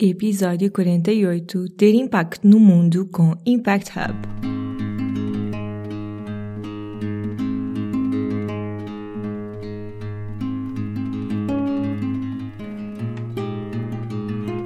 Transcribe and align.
Episódio 0.00 0.70
48 0.70 1.70
Ter 1.70 1.92
impacto 1.92 2.46
no 2.46 2.60
mundo 2.60 3.06
com 3.06 3.34
Impact 3.44 3.90
Hub. 3.98 4.14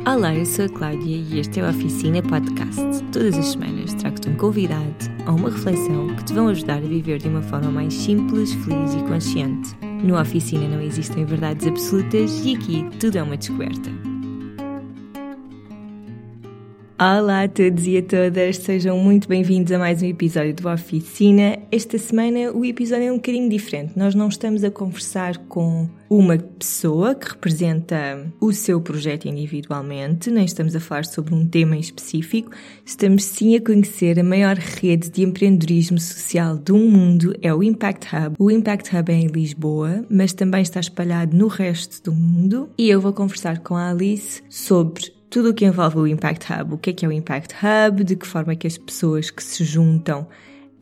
Olá, 0.06 0.34
eu 0.34 0.44
sou 0.44 0.66
a 0.66 0.68
Cláudia 0.68 1.16
e 1.16 1.40
este 1.40 1.60
é 1.60 1.64
o 1.64 1.70
Oficina 1.70 2.22
Podcast. 2.22 2.82
Todas 3.10 3.38
as 3.38 3.46
semanas 3.46 3.94
trago-te 3.94 4.28
um 4.28 4.36
convidado 4.36 4.94
ou 5.26 5.36
uma 5.36 5.48
reflexão 5.48 6.14
que 6.14 6.24
te 6.26 6.34
vão 6.34 6.48
ajudar 6.48 6.76
a 6.76 6.80
viver 6.80 7.16
de 7.16 7.28
uma 7.28 7.40
forma 7.40 7.70
mais 7.70 7.94
simples, 7.94 8.52
feliz 8.52 8.92
e 8.92 9.02
consciente. 9.08 9.74
No 10.04 10.20
Oficina 10.20 10.68
não 10.68 10.82
existem 10.82 11.24
verdades 11.24 11.66
absolutas 11.66 12.44
e 12.44 12.54
aqui 12.54 12.86
tudo 13.00 13.16
é 13.16 13.22
uma 13.22 13.38
descoberta. 13.38 14.11
Olá 17.04 17.42
a 17.42 17.48
todos 17.48 17.84
e 17.84 17.96
a 17.96 18.02
todas, 18.02 18.58
sejam 18.58 18.96
muito 18.96 19.26
bem-vindos 19.26 19.72
a 19.72 19.78
mais 19.78 20.00
um 20.00 20.06
episódio 20.06 20.54
do 20.54 20.68
Oficina. 20.68 21.58
Esta 21.72 21.98
semana 21.98 22.52
o 22.52 22.64
episódio 22.64 23.08
é 23.08 23.10
um 23.10 23.16
bocadinho 23.16 23.50
diferente. 23.50 23.98
Nós 23.98 24.14
não 24.14 24.28
estamos 24.28 24.62
a 24.62 24.70
conversar 24.70 25.36
com 25.48 25.90
uma 26.08 26.38
pessoa 26.38 27.12
que 27.16 27.30
representa 27.30 28.32
o 28.40 28.52
seu 28.52 28.80
projeto 28.80 29.26
individualmente, 29.26 30.30
nem 30.30 30.44
estamos 30.44 30.76
a 30.76 30.80
falar 30.80 31.04
sobre 31.04 31.34
um 31.34 31.44
tema 31.44 31.74
em 31.74 31.80
específico. 31.80 32.52
Estamos 32.86 33.24
sim 33.24 33.56
a 33.56 33.60
conhecer 33.60 34.20
a 34.20 34.22
maior 34.22 34.54
rede 34.54 35.10
de 35.10 35.24
empreendedorismo 35.24 35.98
social 35.98 36.56
do 36.56 36.76
mundo, 36.76 37.34
é 37.42 37.52
o 37.52 37.64
Impact 37.64 38.14
Hub. 38.14 38.36
O 38.38 38.48
Impact 38.48 38.96
Hub 38.96 39.10
é 39.10 39.16
em 39.16 39.26
Lisboa, 39.26 40.04
mas 40.08 40.32
também 40.32 40.62
está 40.62 40.78
espalhado 40.78 41.36
no 41.36 41.48
resto 41.48 42.00
do 42.00 42.14
mundo. 42.14 42.68
E 42.78 42.88
eu 42.88 43.00
vou 43.00 43.12
conversar 43.12 43.58
com 43.58 43.74
a 43.74 43.90
Alice 43.90 44.40
sobre 44.48 45.20
tudo 45.32 45.48
o 45.48 45.54
que 45.54 45.64
envolve 45.64 45.96
o 45.96 46.06
Impact 46.06 46.52
Hub. 46.52 46.74
O 46.74 46.78
que 46.78 46.90
é 46.90 46.92
que 46.92 47.06
é 47.06 47.08
o 47.08 47.12
Impact 47.12 47.54
Hub? 47.56 48.04
De 48.04 48.14
que 48.14 48.26
forma 48.26 48.52
é 48.52 48.56
que 48.56 48.66
as 48.66 48.76
pessoas 48.76 49.30
que 49.30 49.42
se 49.42 49.64
juntam 49.64 50.28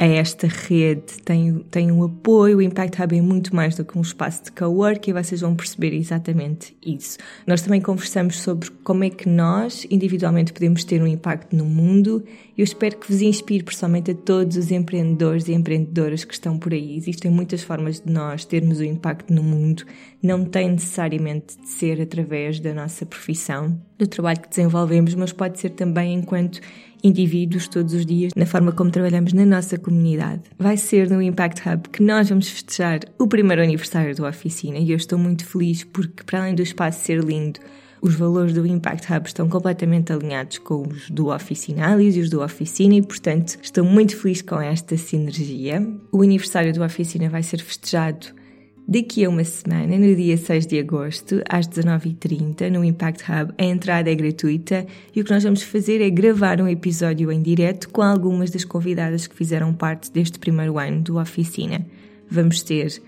a 0.01 0.07
esta 0.07 0.47
rede 0.47 1.21
têm, 1.23 1.59
têm 1.71 1.93
um 1.93 2.03
apoio. 2.03 2.57
O 2.57 2.63
Impact 2.63 3.03
Hub 3.03 3.19
é 3.19 3.21
muito 3.21 3.55
mais 3.55 3.77
do 3.77 3.85
que 3.85 3.99
um 3.99 4.01
espaço 4.01 4.45
de 4.45 4.53
coworking 4.53 5.11
e 5.11 5.13
vocês 5.13 5.43
vão 5.43 5.55
perceber 5.55 5.93
exatamente 5.95 6.75
isso. 6.83 7.19
Nós 7.47 7.61
também 7.61 7.83
conversamos 7.83 8.41
sobre 8.41 8.71
como 8.83 9.05
é 9.05 9.11
que 9.11 9.29
nós, 9.29 9.87
individualmente, 9.91 10.55
podemos 10.55 10.85
ter 10.85 11.03
um 11.03 11.07
impacto 11.07 11.55
no 11.55 11.67
mundo. 11.67 12.25
Eu 12.57 12.65
espero 12.65 12.97
que 12.97 13.13
vos 13.13 13.21
inspire 13.21 13.63
pessoalmente 13.63 14.13
a 14.13 14.15
todos 14.15 14.57
os 14.57 14.71
empreendedores 14.71 15.49
e 15.49 15.53
empreendedoras 15.53 16.25
que 16.25 16.33
estão 16.33 16.59
por 16.59 16.73
aí. 16.73 16.97
Existem 16.97 17.31
muitas 17.31 17.63
formas 17.63 18.01
de 18.01 18.11
nós 18.11 18.47
termos 18.47 18.81
um 18.81 18.85
impacto 18.85 19.31
no 19.31 19.43
mundo. 19.43 19.85
Não 20.23 20.47
tem 20.47 20.71
necessariamente 20.71 21.59
de 21.61 21.69
ser 21.69 22.01
através 22.01 22.59
da 22.59 22.73
nossa 22.73 23.05
profissão, 23.05 23.79
do 23.99 24.07
trabalho 24.07 24.41
que 24.41 24.49
desenvolvemos, 24.49 25.15
mas 25.15 25.31
pode 25.31 25.61
ser 25.61 25.71
também 25.71 26.15
enquanto 26.15 26.59
indivíduos 27.03 27.69
todos 27.69 27.95
os 27.95 28.05
dias 28.07 28.33
na 28.37 28.47
forma 28.47 28.73
como 28.73 28.91
trabalhamos 28.91 29.33
na 29.33 29.47
nossa 29.47 29.79
comunidade. 29.79 30.43
Vai 30.59 30.77
ser 30.77 31.11
no 31.11 31.23
Impact 31.23 31.69
Hub 31.69 31.89
que 31.89 32.03
nós 32.03 32.29
vamos 32.29 32.49
festejar 32.49 33.01
o 33.19 33.27
primeiro 33.27 33.63
aniversário 33.63 34.15
da 34.15 34.29
oficina 34.29 34.79
e 34.79 34.91
eu 34.91 34.97
estou 34.97 35.19
muito 35.19 35.45
feliz 35.45 35.85
porque, 35.85 36.23
para 36.25 36.41
além 36.41 36.55
do 36.55 36.63
espaço 36.63 37.05
ser 37.05 37.23
lindo, 37.23 37.61
os 38.03 38.15
valores 38.15 38.55
do 38.55 38.67
Impact 38.67 39.13
Hub 39.13 39.27
estão 39.27 39.49
completamente 39.49 40.13
alinhados 40.13 40.59
com 40.59 40.89
os 40.89 41.11
do 41.11 41.29
Oficinalis 41.29 42.17
e 42.17 42.21
os 42.21 42.31
do 42.31 42.43
Oficina 42.43 42.95
e, 42.95 43.03
portanto, 43.03 43.59
estou 43.63 43.85
muito 43.85 44.17
feliz 44.17 44.41
com 44.41 44.61
esta 44.61 44.97
sinergia. 44.97 45.87
O 46.11 46.23
aniversário 46.23 46.73
do 46.73 46.83
Oficina 46.83 47.29
vai 47.29 47.43
ser 47.43 47.61
festejado 47.61 48.40
Daqui 48.93 49.25
a 49.25 49.29
uma 49.29 49.45
semana, 49.45 49.97
no 49.97 50.17
dia 50.17 50.37
6 50.37 50.67
de 50.67 50.77
agosto, 50.81 51.41
às 51.49 51.69
19h30, 51.69 52.69
no 52.73 52.85
Impact 52.85 53.23
Hub, 53.23 53.55
a 53.57 53.63
entrada 53.63 54.11
é 54.11 54.15
gratuita 54.17 54.85
e 55.15 55.21
o 55.21 55.25
que 55.25 55.31
nós 55.31 55.45
vamos 55.45 55.63
fazer 55.63 56.03
é 56.03 56.11
gravar 56.11 56.61
um 56.61 56.67
episódio 56.67 57.31
em 57.31 57.41
direto 57.41 57.89
com 57.91 58.03
algumas 58.03 58.51
das 58.51 58.65
convidadas 58.65 59.29
que 59.29 59.37
fizeram 59.37 59.73
parte 59.73 60.11
deste 60.11 60.41
primeiro 60.41 60.77
ano 60.77 61.03
do 61.03 61.21
Oficina. 61.21 61.87
Vamos 62.29 62.65
ter 62.65 63.01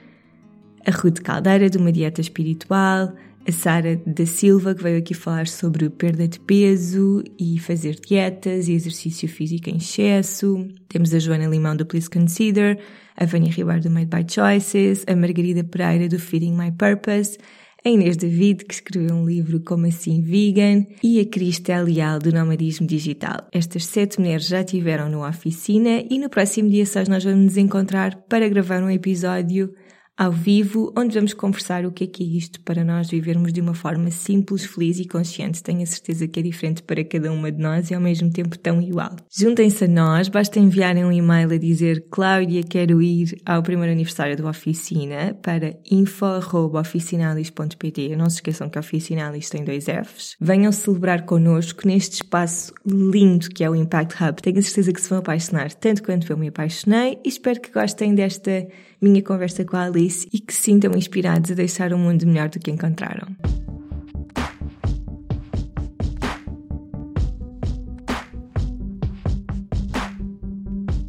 a 0.86 0.90
Ruth 0.92 1.18
Caldeira, 1.18 1.68
de 1.68 1.78
uma 1.78 1.90
dieta 1.90 2.20
espiritual, 2.20 3.12
a 3.46 3.52
Sara 3.52 4.00
da 4.06 4.24
Silva, 4.24 4.74
que 4.74 4.82
veio 4.82 4.98
aqui 4.98 5.14
falar 5.14 5.46
sobre 5.48 5.88
perda 5.90 6.28
de 6.28 6.38
peso 6.38 7.22
e 7.38 7.58
fazer 7.58 7.96
dietas 7.96 8.68
e 8.68 8.72
exercício 8.72 9.28
físico 9.28 9.68
em 9.68 9.76
excesso. 9.76 10.66
Temos 10.88 11.12
a 11.12 11.18
Joana 11.18 11.46
Limão 11.46 11.76
do 11.76 11.84
Please 11.84 12.08
Consider, 12.08 12.78
a 13.16 13.24
Vânia 13.24 13.50
Ribeiro 13.50 13.82
do 13.82 13.90
Made 13.90 14.06
by 14.06 14.24
Choices, 14.32 15.04
a 15.06 15.16
Margarida 15.16 15.64
Pereira 15.64 16.08
do 16.08 16.18
Feeding 16.18 16.56
My 16.56 16.70
Purpose, 16.70 17.38
a 17.84 17.88
Inês 17.88 18.16
David, 18.16 18.64
que 18.64 18.74
escreveu 18.74 19.16
um 19.16 19.26
livro 19.26 19.58
Como 19.60 19.86
Assim 19.86 20.22
Vegan, 20.22 20.86
e 21.02 21.18
a 21.18 21.26
Crista 21.26 21.82
Leal 21.82 22.20
do 22.20 22.30
Nomadismo 22.30 22.86
Digital. 22.86 23.48
Estas 23.50 23.86
sete 23.86 24.20
mulheres 24.20 24.46
já 24.46 24.60
estiveram 24.60 25.08
no 25.08 25.26
oficina 25.26 26.04
e 26.08 26.16
no 26.16 26.30
próximo 26.30 26.70
dia 26.70 26.86
6 26.86 27.08
nós 27.08 27.24
vamos 27.24 27.44
nos 27.44 27.56
encontrar 27.56 28.14
para 28.28 28.48
gravar 28.48 28.84
um 28.84 28.90
episódio 28.90 29.74
ao 30.22 30.30
vivo, 30.30 30.94
onde 30.96 31.16
vamos 31.16 31.34
conversar 31.34 31.84
o 31.84 31.90
que 31.90 32.04
é 32.04 32.06
que 32.06 32.22
é 32.22 32.26
isto 32.26 32.60
para 32.60 32.84
nós 32.84 33.10
vivermos 33.10 33.52
de 33.52 33.60
uma 33.60 33.74
forma 33.74 34.08
simples, 34.12 34.64
feliz 34.64 35.00
e 35.00 35.04
consciente. 35.04 35.60
Tenho 35.60 35.82
a 35.82 35.86
certeza 35.86 36.28
que 36.28 36.38
é 36.38 36.42
diferente 36.44 36.80
para 36.80 37.02
cada 37.02 37.32
uma 37.32 37.50
de 37.50 37.60
nós 37.60 37.90
e 37.90 37.94
ao 37.94 38.00
mesmo 38.00 38.30
tempo 38.30 38.56
tão 38.56 38.80
igual. 38.80 39.16
Juntem-se 39.28 39.86
a 39.86 39.88
nós, 39.88 40.28
basta 40.28 40.60
enviarem 40.60 41.04
um 41.04 41.10
e-mail 41.10 41.52
a 41.52 41.56
dizer 41.56 42.06
Cláudia, 42.08 42.62
quero 42.62 43.02
ir 43.02 43.36
ao 43.44 43.64
primeiro 43.64 43.90
aniversário 43.90 44.36
da 44.36 44.48
oficina 44.48 45.36
para 45.42 45.76
info.oficinalis.pt. 45.90 48.14
Não 48.14 48.30
se 48.30 48.36
esqueçam 48.36 48.70
que 48.70 48.78
Oficinalis 48.78 49.50
tem 49.50 49.64
dois 49.64 49.86
Fs. 49.86 50.36
Venham 50.40 50.70
celebrar 50.70 51.26
connosco 51.26 51.84
neste 51.84 52.22
espaço 52.22 52.72
lindo 52.86 53.50
que 53.50 53.64
é 53.64 53.70
o 53.70 53.74
Impact 53.74 54.22
Hub. 54.22 54.40
Tenho 54.40 54.60
a 54.60 54.62
certeza 54.62 54.92
que 54.92 55.00
se 55.00 55.10
vão 55.10 55.18
apaixonar 55.18 55.74
tanto 55.74 56.04
quanto 56.04 56.32
eu 56.32 56.36
me 56.36 56.46
apaixonei 56.46 57.18
e 57.24 57.28
espero 57.28 57.60
que 57.60 57.72
gostem 57.72 58.14
desta 58.14 58.68
minha 59.02 59.20
conversa 59.20 59.64
com 59.64 59.76
a 59.76 59.86
Alice 59.86 60.28
e 60.32 60.38
que 60.38 60.54
se 60.54 60.62
sintam 60.62 60.92
inspirados 60.96 61.50
a 61.50 61.54
deixar 61.54 61.92
o 61.92 61.98
mundo 61.98 62.24
melhor 62.24 62.48
do 62.48 62.60
que 62.60 62.70
encontraram. 62.70 63.26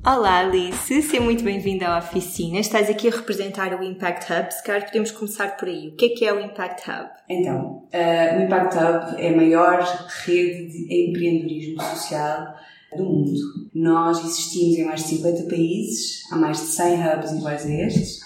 Olá 0.05 0.39
Alice, 0.39 1.01
seja 1.01 1.21
muito 1.21 1.43
bem-vinda 1.43 1.87
à 1.87 1.99
oficina. 1.99 2.59
Estás 2.59 2.89
aqui 2.89 3.07
a 3.07 3.11
representar 3.11 3.79
o 3.79 3.83
Impact 3.83 4.33
Hub. 4.33 4.53
Se 4.53 4.63
calhar 4.63 4.85
podemos 4.85 5.11
começar 5.11 5.55
por 5.55 5.69
aí. 5.69 5.89
O 5.89 5.95
que 5.95 6.05
é 6.05 6.09
que 6.09 6.25
é 6.25 6.33
o 6.33 6.41
Impact 6.41 6.89
Hub? 6.89 7.09
Então, 7.29 7.83
uh, 7.93 8.37
o 8.37 8.43
Impact 8.43 8.75
Hub 8.75 9.21
é 9.21 9.29
a 9.29 9.37
maior 9.37 9.81
rede 10.25 10.67
de 10.67 11.09
empreendedorismo 11.09 11.81
social 11.81 12.53
do 12.97 13.03
mundo. 13.05 13.31
Nós 13.73 14.19
existimos 14.19 14.77
em 14.77 14.85
mais 14.85 15.03
de 15.03 15.09
50 15.09 15.43
países, 15.43 16.23
há 16.31 16.35
mais 16.35 16.57
de 16.57 16.65
100 16.67 16.93
hubs 17.01 17.31
iguais 17.31 17.65
a 17.65 17.73
estes, 17.73 18.19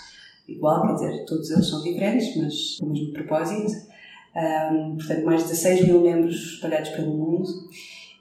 igual, 0.48 0.88
quer 0.88 0.94
dizer, 0.94 1.26
todos 1.26 1.50
eles 1.52 1.68
são 1.68 1.84
diferentes, 1.84 2.36
mas 2.38 2.78
com 2.80 2.86
o 2.88 2.90
mesmo 2.92 3.14
propósito. 3.14 3.88
Um, 4.36 4.98
portanto, 4.98 5.26
mais 5.26 5.44
de 5.44 5.50
16 5.50 5.88
mil 5.88 6.02
membros 6.02 6.36
espalhados 6.36 6.90
pelo 6.90 7.18
mundo. 7.18 7.48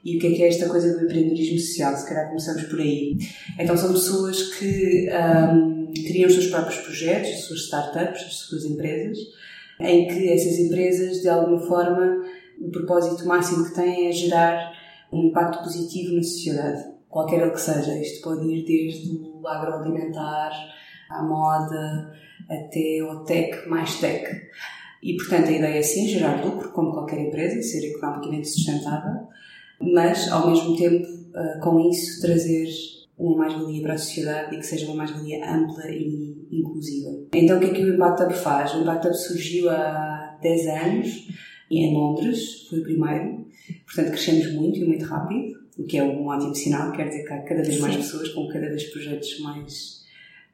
E 0.03 0.17
o 0.17 0.21
que 0.21 0.29
é 0.29 0.31
que 0.31 0.43
é 0.45 0.49
esta 0.49 0.69
coisa 0.69 0.97
do 0.97 1.05
empreendedorismo 1.05 1.59
social? 1.59 1.97
Se 1.97 2.09
calhar 2.09 2.29
começamos 2.29 2.63
por 2.65 2.81
aí. 2.81 3.19
Então, 3.59 3.77
são 3.77 3.93
pessoas 3.93 4.55
que 4.55 5.09
um, 5.11 5.93
criam 6.07 6.29
os 6.29 6.35
seus 6.35 6.47
próprios 6.47 6.79
projetos, 6.79 7.31
as 7.31 7.41
suas 7.41 7.61
startups, 7.61 8.23
as 8.23 8.35
suas 8.35 8.65
empresas, 8.65 9.19
em 9.81 10.07
que 10.07 10.29
essas 10.29 10.59
empresas, 10.59 11.21
de 11.21 11.29
alguma 11.29 11.61
forma, 11.61 12.25
o 12.61 12.71
propósito 12.71 13.27
máximo 13.27 13.67
que 13.67 13.75
têm 13.75 14.09
é 14.09 14.13
gerar 14.13 14.76
um 15.13 15.25
impacto 15.25 15.63
positivo 15.63 16.15
na 16.15 16.23
sociedade, 16.23 16.85
qualquer 17.09 17.41
ele 17.41 17.51
que 17.51 17.61
seja. 17.61 17.99
Isto 17.99 18.23
pode 18.23 18.47
ir 18.47 18.65
desde 18.65 19.17
o 19.17 19.47
agroalimentar 19.47 20.53
à 21.11 21.23
moda 21.23 22.13
até 22.49 23.01
ao 23.01 23.25
tech 23.25 23.69
mais 23.69 23.99
tech. 23.99 24.27
E, 25.03 25.17
portanto, 25.17 25.49
a 25.49 25.53
ideia 25.53 25.79
é 25.79 25.83
sim 25.83 26.09
gerar 26.09 26.45
lucro, 26.45 26.71
como 26.71 26.93
qualquer 26.93 27.21
empresa, 27.21 27.63
ser 27.63 27.87
economicamente 27.87 28.49
sustentável, 28.49 29.29
mas, 29.81 30.31
ao 30.33 30.51
mesmo 30.51 30.77
tempo, 30.77 31.07
eh, 31.35 31.59
com 31.63 31.79
isso, 31.89 32.21
trazer 32.21 32.69
uma 33.19 33.37
mais-valia 33.37 33.83
para 33.83 33.95
a 33.95 33.99
sociedade 33.99 34.55
e 34.55 34.59
que 34.59 34.67
seja 34.67 34.87
uma 34.87 34.97
mais-valia 34.97 35.49
ampla 35.49 35.89
e 35.89 36.49
inclusiva. 36.51 37.11
Então, 37.33 37.57
o 37.57 37.61
que 37.61 37.67
é 37.67 37.71
que 37.71 37.85
o 37.85 37.95
Impact 37.95 38.23
Hub 38.23 38.35
faz? 38.35 38.75
O 38.75 38.81
Impact 38.81 39.07
Hub 39.07 39.17
surgiu 39.17 39.71
há 39.71 40.39
10 40.43 40.67
anos, 40.67 41.29
em 41.71 41.95
Londres, 41.95 42.67
foi 42.69 42.81
o 42.81 42.83
primeiro, 42.83 43.47
Portanto, 43.85 44.11
crescemos 44.11 44.53
muito 44.53 44.79
e 44.79 44.85
muito 44.85 45.05
rápido, 45.05 45.59
o 45.79 45.85
que 45.85 45.99
é 45.99 46.03
um 46.03 46.27
ótimo 46.27 46.55
sinal, 46.55 46.93
quer 46.93 47.09
dizer 47.09 47.25
que 47.25 47.33
há 47.33 47.43
cada 47.43 47.63
vez 47.63 47.79
mais 47.81 47.95
Sim. 47.95 48.01
pessoas 48.01 48.29
com 48.31 48.49
cada 48.49 48.69
vez 48.69 48.85
projetos 48.85 49.41
mais 49.41 50.05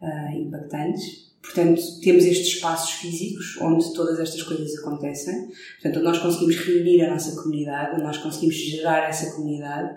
uh, 0.01 0.37
impactantes. 0.37 1.31
Portanto, 1.43 1.81
temos 2.01 2.25
estes 2.25 2.55
espaços 2.55 2.93
físicos 2.93 3.59
onde 3.61 3.93
todas 3.95 4.19
estas 4.21 4.43
coisas 4.43 4.79
acontecem. 4.79 5.51
Portanto, 5.81 6.03
nós 6.05 6.19
conseguimos 6.19 6.57
reunir 6.57 7.03
a 7.03 7.11
nossa 7.11 7.41
comunidade, 7.41 8.01
nós 8.01 8.19
conseguimos 8.19 8.55
gerar 8.55 9.09
essa 9.09 9.35
comunidade, 9.35 9.95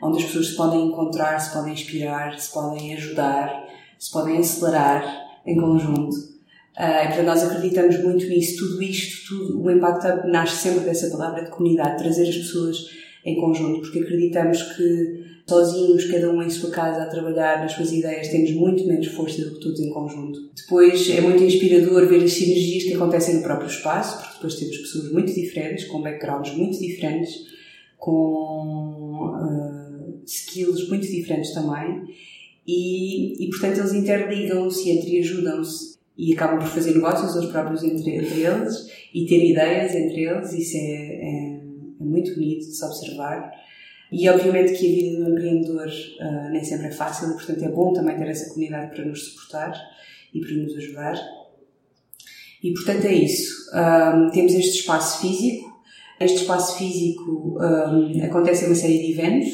onde 0.00 0.18
as 0.18 0.24
pessoas 0.24 0.48
se 0.48 0.56
podem 0.56 0.86
encontrar, 0.86 1.38
se 1.38 1.52
podem 1.52 1.72
inspirar, 1.72 2.38
se 2.38 2.52
podem 2.52 2.94
ajudar, 2.94 3.68
se 3.98 4.10
podem 4.12 4.38
acelerar 4.38 5.04
em 5.44 5.56
conjunto 5.60 6.33
Uh, 6.76 7.22
nós 7.22 7.42
acreditamos 7.44 8.02
muito 8.02 8.26
nisso. 8.26 8.58
Tudo 8.58 8.82
isto, 8.82 9.28
tudo, 9.28 9.62
o 9.62 9.70
Impact 9.70 10.06
Hub 10.06 10.32
nasce 10.32 10.56
sempre 10.56 10.80
dessa 10.80 11.08
palavra 11.10 11.44
de 11.44 11.50
comunidade, 11.50 12.02
trazer 12.02 12.28
as 12.28 12.36
pessoas 12.36 12.76
em 13.24 13.40
conjunto, 13.40 13.80
porque 13.80 14.00
acreditamos 14.00 14.62
que 14.74 15.34
sozinhos, 15.46 16.04
cada 16.06 16.30
um 16.30 16.42
em 16.42 16.50
sua 16.50 16.70
casa 16.70 17.02
a 17.02 17.06
trabalhar 17.06 17.60
nas 17.60 17.72
suas 17.72 17.92
ideias, 17.92 18.28
temos 18.28 18.50
muito 18.52 18.86
menos 18.86 19.06
força 19.08 19.44
do 19.44 19.54
que 19.54 19.60
todos 19.60 19.80
em 19.80 19.90
conjunto. 19.90 20.50
Depois 20.54 21.08
é 21.10 21.20
muito 21.20 21.42
inspirador 21.42 22.06
ver 22.06 22.24
as 22.24 22.32
sinergias 22.32 22.84
que 22.84 22.94
acontecem 22.94 23.36
no 23.36 23.42
próprio 23.42 23.68
espaço, 23.68 24.18
porque 24.18 24.34
depois 24.34 24.54
temos 24.56 24.76
pessoas 24.78 25.12
muito 25.12 25.32
diferentes, 25.34 25.84
com 25.84 26.02
backgrounds 26.02 26.56
muito 26.56 26.78
diferentes, 26.78 27.34
com 27.98 29.32
uh, 29.32 30.22
skills 30.26 30.88
muito 30.88 31.06
diferentes 31.06 31.52
também, 31.52 32.02
e, 32.66 33.44
e 33.44 33.50
portanto 33.50 33.78
eles 33.78 33.92
interligam-se, 33.92 34.90
entre 34.90 35.18
ajudam-se 35.18 35.94
e 36.16 36.32
acabam 36.32 36.58
por 36.58 36.68
fazer 36.68 36.94
negócios 36.94 37.34
eles 37.34 37.50
próprios 37.50 37.82
entre, 37.82 38.16
entre 38.16 38.40
eles 38.40 38.88
e 39.12 39.26
ter 39.26 39.50
ideias 39.50 39.94
entre 39.94 40.22
eles, 40.22 40.52
isso 40.52 40.76
é, 40.76 40.80
é, 40.80 41.60
é 42.00 42.04
muito 42.04 42.34
bonito 42.34 42.66
de 42.66 42.76
se 42.76 42.84
observar. 42.84 43.50
E 44.12 44.28
obviamente 44.28 44.74
que 44.74 44.86
a 44.86 44.94
vida 44.94 45.24
do 45.24 45.30
empreendedor 45.32 45.88
uh, 45.88 46.50
nem 46.50 46.62
sempre 46.62 46.86
é 46.86 46.90
fácil 46.92 47.30
e, 47.30 47.32
portanto, 47.32 47.64
é 47.64 47.68
bom 47.68 47.92
também 47.92 48.16
ter 48.16 48.28
essa 48.28 48.48
comunidade 48.50 48.94
para 48.94 49.04
nos 49.04 49.24
suportar 49.24 49.74
e 50.32 50.40
para 50.40 50.54
nos 50.54 50.76
ajudar. 50.76 51.20
E, 52.62 52.72
portanto, 52.72 53.04
é 53.06 53.12
isso. 53.12 53.70
Um, 53.72 53.76
ah, 53.76 54.30
temos 54.32 54.54
este 54.54 54.78
espaço 54.80 55.20
físico. 55.20 55.74
Este 56.18 56.38
espaço 56.38 56.78
físico 56.78 57.58
um, 57.58 58.22
ah, 58.22 58.24
acontece 58.24 58.64
uma 58.64 58.74
série 58.74 59.00
de 59.00 59.12
eventos, 59.12 59.50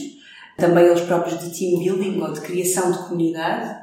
também 0.56 0.85
eles 0.85 1.01
próprios 1.01 1.41
de 1.41 1.59
team 1.59 1.79
building 1.79 2.21
ou 2.21 2.33
de 2.33 2.41
criação 2.41 2.93
de 2.93 2.99
comunidade. 2.99 3.81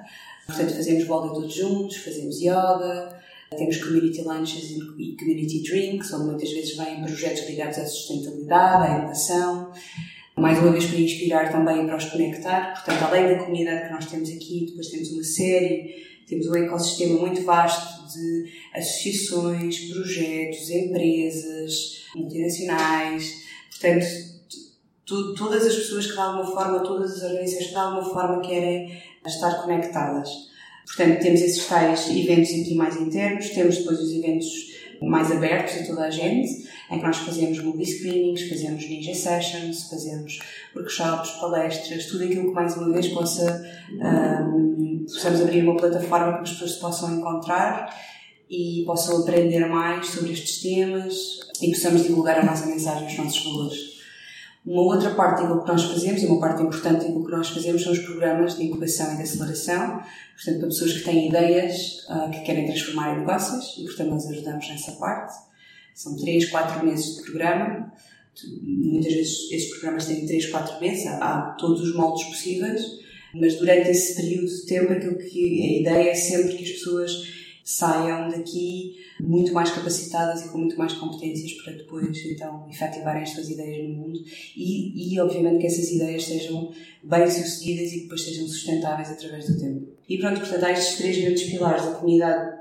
Portanto, 0.48 0.74
fazemos 0.74 1.04
bola 1.04 1.34
todos 1.34 1.54
juntos, 1.54 1.98
fazemos 1.98 2.40
yoga, 2.42 3.22
temos 3.56 3.78
community 3.78 4.22
lunches 4.24 4.72
e 4.72 5.16
community 5.18 5.62
drinks, 5.62 6.12
onde 6.14 6.26
muitas 6.26 6.52
vezes 6.52 6.76
vêm 6.76 7.02
projetos 7.02 7.48
ligados 7.48 7.78
à 7.78 7.86
sustentabilidade, 7.86 8.88
à 8.88 8.98
inovação 8.98 9.74
mais 10.38 10.60
uma 10.60 10.72
vez 10.72 10.86
para 10.86 11.00
inspirar 11.00 11.52
também 11.52 11.84
e 11.84 11.86
para 11.86 11.98
os 11.98 12.06
conectar. 12.06 12.74
Portanto, 12.74 13.04
além 13.04 13.28
da 13.28 13.44
comunidade 13.44 13.88
que 13.88 13.94
nós 13.94 14.06
temos 14.06 14.30
aqui, 14.30 14.66
depois 14.68 14.88
temos 14.88 15.12
uma 15.12 15.24
série, 15.24 15.96
temos 16.28 16.48
um 16.48 16.56
ecossistema 16.56 17.20
muito 17.20 17.42
vasto 17.42 18.14
de 18.14 18.52
associações, 18.76 19.92
projetos, 19.92 20.70
empresas, 20.70 22.06
multinacionais. 22.16 23.34
Portanto, 23.72 24.06
todas 25.08 25.66
as 25.66 25.76
pessoas 25.76 26.08
que 26.08 26.14
de 26.14 26.20
alguma 26.20 26.46
forma, 26.46 26.80
todas 26.82 27.18
as 27.18 27.24
organizações 27.24 27.68
que 27.68 27.74
de 27.74 27.80
alguma 27.80 28.04
forma 28.04 28.42
querem 28.42 29.02
estar 29.26 29.62
conectadas. 29.62 30.30
Portanto, 30.86 31.22
temos 31.22 31.42
esses 31.42 31.66
tais 31.66 32.10
eventos 32.10 32.76
mais 32.76 32.96
internos, 32.96 33.50
temos 33.50 33.78
depois 33.78 34.00
os 34.00 34.14
eventos 34.14 34.48
mais 35.02 35.32
abertos 35.32 35.82
a 35.82 35.86
toda 35.86 36.04
a 36.04 36.10
gente, 36.10 36.68
em 36.90 36.98
que 36.98 37.06
nós 37.06 37.18
fazemos 37.18 37.62
movie 37.62 37.86
screenings, 37.86 38.50
fazemos 38.50 38.88
ninja 38.88 39.14
sessions, 39.14 39.90
fazemos 39.90 40.40
workshops, 40.76 41.32
palestras, 41.40 42.06
tudo 42.08 42.24
aquilo 42.24 42.48
que 42.48 42.54
mais 42.54 42.76
uma 42.78 42.92
vez 42.92 43.08
possa, 43.10 43.64
um, 43.92 45.06
possamos 45.06 45.42
abrir 45.42 45.64
uma 45.64 45.78
plataforma 45.78 46.32
para 46.32 46.38
que 46.38 46.44
as 46.44 46.52
pessoas 46.52 46.72
se 46.72 46.80
possam 46.80 47.20
encontrar 47.20 47.94
e 48.50 48.84
possam 48.86 49.22
aprender 49.22 49.68
mais 49.68 50.08
sobre 50.08 50.32
estes 50.32 50.62
temas 50.62 51.16
e 51.62 51.70
possamos 51.70 52.04
divulgar 52.04 52.40
a 52.40 52.46
nossa 52.46 52.66
mensagem, 52.66 53.08
os 53.08 53.18
nossos 53.18 53.44
valores. 53.44 53.87
Uma 54.68 54.82
outra 54.82 55.12
parte 55.12 55.44
daquilo 55.44 55.64
que 55.64 55.72
nós 55.72 55.84
fazemos, 55.84 56.22
e 56.22 56.26
uma 56.26 56.42
parte 56.42 56.62
importante 56.62 57.06
daquilo 57.06 57.24
que 57.24 57.32
nós 57.32 57.48
fazemos, 57.48 57.82
são 57.82 57.94
os 57.94 58.00
programas 58.00 58.58
de 58.58 58.66
incubação 58.66 59.14
e 59.14 59.16
de 59.16 59.22
aceleração, 59.24 60.04
portanto, 60.36 60.60
para 60.60 60.68
pessoas 60.68 60.92
que 60.92 61.04
têm 61.06 61.30
ideias 61.30 62.06
uh, 62.10 62.30
que 62.30 62.42
querem 62.42 62.66
transformar 62.66 63.16
em 63.16 63.20
negócios, 63.20 63.78
e 63.78 63.86
portanto 63.86 64.10
nós 64.10 64.28
ajudamos 64.28 64.68
nessa 64.68 64.92
parte. 64.92 65.34
São 65.96 66.18
3, 66.18 66.50
4 66.50 66.86
meses 66.86 67.16
de 67.16 67.22
programa. 67.22 67.94
Muitas 68.62 69.14
vezes 69.14 69.52
esses 69.54 69.70
programas 69.70 70.06
têm 70.06 70.26
3, 70.26 70.48
4 70.48 70.82
meses, 70.82 71.08
há, 71.08 71.56
todos 71.58 71.80
os 71.80 71.96
moldes 71.96 72.26
possíveis, 72.26 72.84
mas 73.34 73.56
durante 73.56 73.90
esse 73.90 74.16
período 74.16 74.48
de 74.48 74.66
tempo, 74.66 74.92
aquilo 74.92 75.18
que 75.18 75.62
a 75.62 75.80
ideia 75.80 76.10
é 76.10 76.14
sempre 76.14 76.58
que 76.58 76.64
as 76.66 76.72
pessoas 76.72 77.12
saiam 77.68 78.30
daqui 78.30 78.96
muito 79.20 79.52
mais 79.52 79.70
capacitadas 79.72 80.46
e 80.46 80.50
com 80.50 80.60
muito 80.60 80.78
mais 80.78 80.94
competências 80.94 81.52
para 81.62 81.74
depois, 81.74 82.26
então, 82.26 82.66
efetivarem 82.70 83.24
as 83.24 83.32
suas 83.32 83.50
ideias 83.50 83.90
no 83.90 83.96
mundo. 83.96 84.24
E, 84.56 85.14
e 85.14 85.20
obviamente, 85.20 85.60
que 85.60 85.68
essas 85.68 85.92
ideias 85.92 86.24
sejam 86.24 86.72
bem-sucedidas 87.04 87.92
e 87.92 87.96
que 87.96 88.02
depois 88.04 88.24
sejam 88.24 88.48
sustentáveis 88.48 89.12
através 89.12 89.50
do 89.50 89.60
tempo. 89.60 89.86
E 90.08 90.18
pronto, 90.18 90.40
portanto, 90.40 90.64
há 90.64 90.72
estes 90.72 90.98
três 90.98 91.18
grandes 91.18 91.44
pilares. 91.44 91.84
Da 91.84 91.92
comunidade 91.96 92.58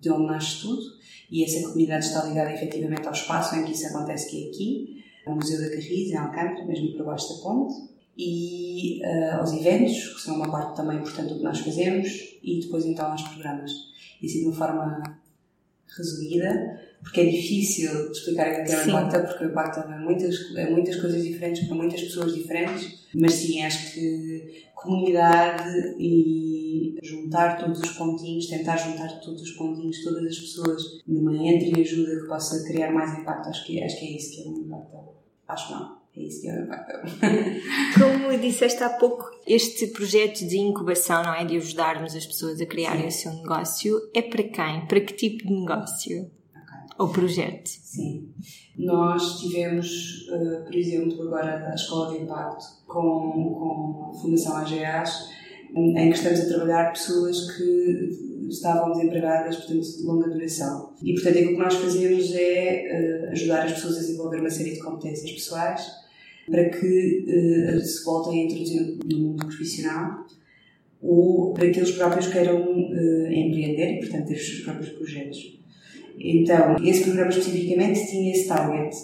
de 0.00 0.10
onde 0.10 0.26
nasce 0.26 0.60
tudo 0.60 0.82
e 1.30 1.44
essa 1.44 1.62
comunidade 1.62 2.06
está 2.06 2.24
ligada 2.24 2.52
efetivamente 2.52 3.06
ao 3.06 3.12
espaço 3.12 3.54
em 3.54 3.64
que 3.64 3.70
isso 3.70 3.86
acontece, 3.86 4.28
que 4.28 4.44
é 4.44 4.48
aqui, 4.48 5.04
no 5.24 5.36
Museu 5.36 5.60
da 5.60 5.68
Carris, 5.68 6.10
em 6.10 6.16
Alcântara, 6.16 6.66
mesmo 6.66 6.96
por 6.96 7.06
baixo 7.06 7.32
da 7.32 7.42
ponte, 7.42 7.74
e 8.16 9.00
uh, 9.04 9.38
aos 9.38 9.52
eventos, 9.52 10.14
que 10.14 10.20
são 10.20 10.34
uma 10.34 10.50
parte 10.50 10.74
também 10.74 10.98
importante 10.98 11.28
do 11.28 11.38
que 11.38 11.44
nós 11.44 11.60
fazemos, 11.60 12.08
e 12.42 12.58
depois 12.60 12.84
então 12.84 13.12
aos 13.12 13.22
programas 13.22 13.70
assim 14.26 14.40
de 14.40 14.46
uma 14.46 14.56
forma 14.56 15.02
resumida, 15.96 16.80
porque 17.02 17.20
é 17.20 17.24
difícil 17.26 18.10
explicar 18.10 18.48
o 18.48 18.64
que 18.64 18.72
é 18.72 18.84
o 18.84 18.88
impacto, 18.88 19.28
porque 19.28 19.44
o 19.44 19.48
impacto 19.48 19.80
é 19.80 19.98
muitas, 19.98 20.56
é 20.56 20.70
muitas 20.70 20.96
coisas 20.96 21.22
diferentes 21.24 21.66
para 21.66 21.76
muitas 21.76 22.00
pessoas 22.02 22.34
diferentes, 22.34 23.06
mas 23.14 23.34
sim, 23.34 23.62
acho 23.62 23.94
que 23.94 24.66
comunidade 24.74 25.96
e 25.98 26.96
juntar 27.02 27.58
todos 27.58 27.80
os 27.80 27.90
pontinhos, 27.92 28.46
tentar 28.46 28.76
juntar 28.76 29.08
todos 29.20 29.42
os 29.42 29.50
pontinhos, 29.52 30.02
todas 30.04 30.24
as 30.24 30.38
pessoas 30.38 31.02
numa 31.06 31.36
entre-ajuda 31.36 32.20
que 32.20 32.28
possa 32.28 32.64
criar 32.64 32.92
mais 32.92 33.18
impacto, 33.18 33.48
acho 33.48 33.66
que, 33.66 33.82
acho 33.82 33.98
que 33.98 34.06
é 34.06 34.16
isso 34.16 34.30
que 34.34 34.42
é 34.42 34.50
um 34.50 34.58
impacto. 34.58 34.98
Acho 35.48 35.72
não. 35.72 35.97
É 36.16 36.22
isso 36.22 36.42
que 36.42 36.48
é 36.48 36.54
o 36.54 36.64
impacto. 36.64 37.10
Como 37.98 38.38
disseste 38.38 38.82
há 38.82 38.90
pouco, 38.90 39.30
este 39.46 39.86
projeto 39.88 40.46
de 40.46 40.58
incubação, 40.58 41.22
não 41.22 41.34
é? 41.34 41.44
De 41.44 41.56
ajudarmos 41.56 42.14
as 42.14 42.26
pessoas 42.26 42.60
a 42.60 42.66
criarem 42.66 43.08
Sim. 43.10 43.28
o 43.28 43.32
seu 43.32 43.42
negócio, 43.42 44.10
é 44.14 44.22
para 44.22 44.42
quem? 44.42 44.86
Para 44.86 45.00
que 45.00 45.14
tipo 45.14 45.46
de 45.46 45.54
negócio? 45.54 46.22
Okay. 46.22 46.96
Ou 46.98 47.08
projeto? 47.08 47.68
Sim. 47.68 48.32
Nós 48.76 49.40
tivemos, 49.40 50.26
uh, 50.28 50.64
por 50.64 50.74
exemplo, 50.74 51.22
agora 51.22 51.68
a 51.70 51.74
Escola 51.74 52.16
de 52.16 52.22
Impacto 52.24 52.64
com, 52.86 53.00
com 53.58 54.10
a 54.10 54.20
Fundação 54.20 54.56
AGAs, 54.56 55.30
em 55.74 56.10
que 56.10 56.16
estamos 56.16 56.40
a 56.40 56.48
trabalhar 56.48 56.92
pessoas 56.92 57.52
que 57.56 58.27
estavam 58.54 58.92
desempregadas, 58.92 59.56
portanto, 59.56 59.96
de 59.96 60.02
longa 60.02 60.28
duração. 60.28 60.92
E, 61.02 61.12
portanto, 61.14 61.38
aquilo 61.38 61.52
que 61.52 61.58
nós 61.58 61.74
fazemos 61.74 62.34
é 62.34 63.26
uh, 63.26 63.32
ajudar 63.32 63.64
as 63.64 63.72
pessoas 63.72 63.96
a 63.96 64.00
desenvolver 64.00 64.40
uma 64.40 64.50
série 64.50 64.72
de 64.72 64.80
competências 64.80 65.30
pessoais 65.32 65.86
para 66.46 66.68
que 66.70 67.24
uh, 67.26 67.80
se 67.80 68.04
voltem 68.04 68.40
a 68.40 68.44
introduzir 68.44 68.98
no 69.04 69.18
mundo 69.18 69.46
profissional 69.46 70.26
ou 71.00 71.52
para 71.52 71.70
que 71.70 71.78
eles 71.78 71.92
próprios 71.92 72.28
queiram 72.28 72.60
uh, 72.60 73.32
empreender 73.32 73.94
e, 73.94 73.98
portanto, 74.00 74.26
ter 74.26 74.34
os 74.34 74.46
seus 74.46 74.60
próprios 74.60 74.90
projetos. 74.90 75.58
Então, 76.18 76.76
esse 76.84 77.04
programa 77.04 77.30
especificamente 77.30 78.08
tinha 78.08 78.32
esse 78.32 78.48
target. 78.48 78.96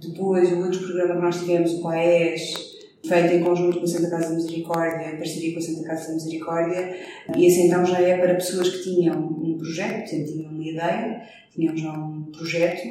Depois, 0.00 0.52
o 0.52 0.58
outro 0.64 0.80
programa 0.80 1.14
que 1.14 1.22
nós 1.22 1.38
tivemos, 1.38 1.72
o 1.74 1.82
PAES, 1.82 2.67
feito 3.08 3.34
em 3.34 3.42
conjunto 3.42 3.78
com 3.78 3.84
a 3.84 3.88
Santa 3.88 4.10
Casa 4.10 4.28
da 4.28 4.34
Misericórdia, 4.34 5.14
em 5.14 5.16
parceria 5.16 5.52
com 5.52 5.58
a 5.58 5.62
Santa 5.62 5.84
Casa 5.84 6.08
da 6.08 6.14
Misericórdia, 6.14 6.96
e 7.36 7.46
esse 7.46 7.60
então 7.62 7.84
já 7.84 8.00
é 8.00 8.18
para 8.18 8.34
pessoas 8.34 8.68
que 8.68 8.82
tinham 8.82 9.18
um 9.18 9.56
projeto, 9.56 10.10
tinham 10.10 10.50
uma 10.50 10.64
ideia, 10.64 11.22
tinham 11.54 11.76
já 11.76 11.92
um 11.92 12.24
projeto 12.24 12.86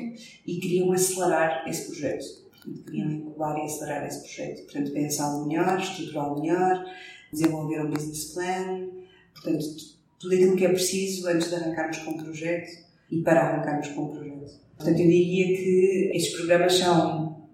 e 0.45 0.59
queriam 0.59 0.91
acelerar 0.91 1.63
esse 1.67 1.85
projeto 1.85 2.47
queriam 2.85 3.11
incubar 3.11 3.57
e 3.57 3.61
acelerar 3.61 4.05
esse 4.05 4.19
projeto. 4.21 4.63
Portanto, 4.63 4.91
pensá-lo 4.91 5.47
melhor, 5.47 5.79
estruturá-lo 5.79 6.41
melhor, 6.41 6.85
desenvolver 7.31 7.81
um 7.81 7.89
business 7.89 8.33
plan, 8.33 8.89
portanto, 9.33 9.65
tudo 10.19 10.33
aquilo 10.33 10.55
que 10.55 10.65
é 10.65 10.69
preciso 10.69 11.27
antes 11.27 11.49
de 11.49 11.55
arrancarmos 11.55 11.97
com 11.99 12.11
o 12.11 12.17
projeto 12.17 12.69
e 13.11 13.21
para 13.21 13.41
arrancarmos 13.41 13.87
com 13.89 14.05
o 14.05 14.09
projeto. 14.09 14.59
Portanto, 14.75 14.99
eu 14.99 15.07
diria 15.07 15.57
que 15.57 16.11
estes 16.13 16.35
programas 16.35 16.73
são 16.73 17.47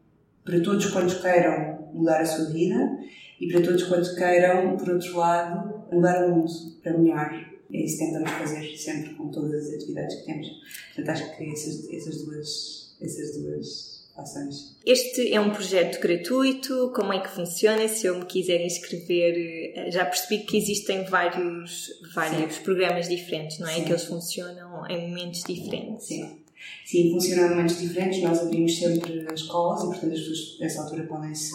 para 0.44 0.60
todos 0.62 0.86
quantos 0.88 1.16
queiram 1.16 1.73
mudar 1.94 2.22
a 2.22 2.26
sua 2.26 2.46
vida 2.46 3.00
e 3.40 3.52
para 3.52 3.62
todos 3.62 3.84
quantos 3.84 4.12
queiram, 4.16 4.78
por 4.78 4.90
outro 4.90 5.18
lado, 5.18 5.86
mudar 5.92 6.26
o 6.26 6.36
mundo 6.36 6.52
para 6.82 6.98
melhor. 6.98 7.54
É 7.74 7.78
isso 7.78 7.98
que 7.98 8.06
tentamos 8.06 8.32
fazer 8.32 8.78
sempre 8.78 9.16
com 9.16 9.30
todas 9.30 9.68
as 9.68 9.74
atividades 9.74 10.16
que 10.18 10.26
temos. 10.26 10.48
Portanto, 10.96 11.10
acho 11.10 11.38
que 11.38 11.52
essas, 11.52 11.90
essas 11.90 12.24
duas, 12.24 12.96
essas 13.02 13.38
duas 13.38 13.94
ações. 14.16 14.76
Este 14.86 15.34
é 15.34 15.40
um 15.40 15.50
projeto 15.50 16.00
gratuito, 16.00 16.92
como 16.96 17.14
é 17.14 17.20
que 17.20 17.30
funciona? 17.30 17.88
Se 17.88 18.06
eu 18.06 18.20
me 18.20 18.26
quiser 18.26 18.64
inscrever, 18.64 19.74
eh, 19.76 19.92
já 19.92 20.06
percebi 20.06 20.44
que 20.44 20.58
existem 20.58 21.04
vários, 21.06 21.90
vários 22.14 22.60
programas 22.60 23.10
diferentes, 23.10 23.60
não 23.60 23.68
é? 23.68 23.76
Sim. 23.76 23.84
Que 23.86 23.92
eles 23.92 24.04
funcionam 24.04 24.86
em 24.88 25.10
momentos 25.10 25.44
diferentes. 25.44 26.08
Sim. 26.08 26.43
Sim, 26.86 27.12
funcionam 27.12 27.48
em 27.48 27.50
momentos 27.52 27.80
diferentes. 27.80 28.22
Nós 28.22 28.40
abrimos 28.40 28.78
sempre 28.78 29.26
as 29.32 29.40
escolas 29.42 29.84
e, 29.84 29.86
portanto, 29.88 30.14
as 30.14 30.20
pessoas 30.20 30.58
nessa 30.60 30.82
altura 30.84 31.04
podem 31.04 31.34
se 31.34 31.54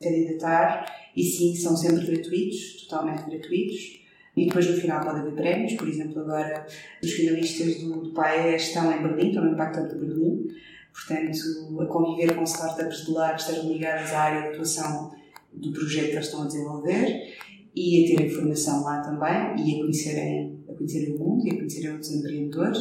candidatar. 0.00 1.10
E 1.16 1.22
sim, 1.22 1.54
são 1.54 1.76
sempre 1.76 2.06
gratuitos, 2.06 2.82
totalmente 2.82 3.28
gratuitos. 3.28 4.00
E 4.36 4.46
depois 4.46 4.66
no 4.70 4.76
final 4.76 5.04
pode 5.04 5.20
haver 5.20 5.34
prémios, 5.34 5.74
por 5.74 5.88
exemplo, 5.88 6.20
agora 6.20 6.66
os 7.02 7.10
finalistas 7.10 7.80
do, 7.80 8.00
do 8.00 8.12
PAE 8.12 8.54
estão 8.54 8.90
em 8.92 9.02
Berlim, 9.02 9.28
estão 9.28 9.44
no 9.44 9.52
Impact 9.52 9.78
Hub 9.80 9.88
de 9.88 9.98
Berlim, 9.98 10.48
portanto, 10.92 11.80
a 11.80 11.86
conviver 11.86 12.36
com 12.36 12.44
startups 12.44 13.04
de 13.04 13.10
lá 13.10 13.34
que 13.34 13.40
estejam 13.40 13.72
ligadas 13.72 14.12
à 14.12 14.20
área 14.20 14.42
de 14.42 14.48
atuação 14.54 15.12
do 15.52 15.72
projeto 15.72 16.06
que 16.06 16.12
eles 16.12 16.26
estão 16.26 16.42
a 16.42 16.46
desenvolver 16.46 17.34
e 17.74 18.04
a 18.04 18.16
terem 18.16 18.30
formação 18.30 18.82
lá 18.82 19.00
também 19.00 19.66
e 19.66 19.76
a 19.76 19.80
conhecerem, 19.80 20.60
a 20.68 20.74
conhecerem 20.74 21.16
o 21.16 21.18
mundo 21.18 21.46
e 21.46 21.50
a 21.50 21.56
conhecerem 21.56 21.90
outros 21.90 22.12
empreendedores. 22.12 22.78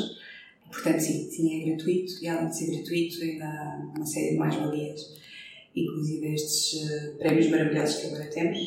Portanto, 0.71 0.99
sim, 0.99 1.29
sim, 1.29 1.61
é 1.61 1.65
gratuito 1.65 2.13
e 2.21 2.27
além 2.27 2.49
de 2.49 2.57
ser 2.57 2.71
gratuito 2.71 3.23
ainda 3.23 3.45
há 3.45 3.91
uma 3.95 4.05
série 4.05 4.31
de 4.31 4.37
mais-valias, 4.37 5.01
inclusive 5.75 6.33
estes 6.33 6.83
uh, 6.83 7.17
prémios 7.17 7.49
maravilhosos 7.49 7.95
que 7.97 8.07
agora 8.07 8.25
temos. 8.29 8.59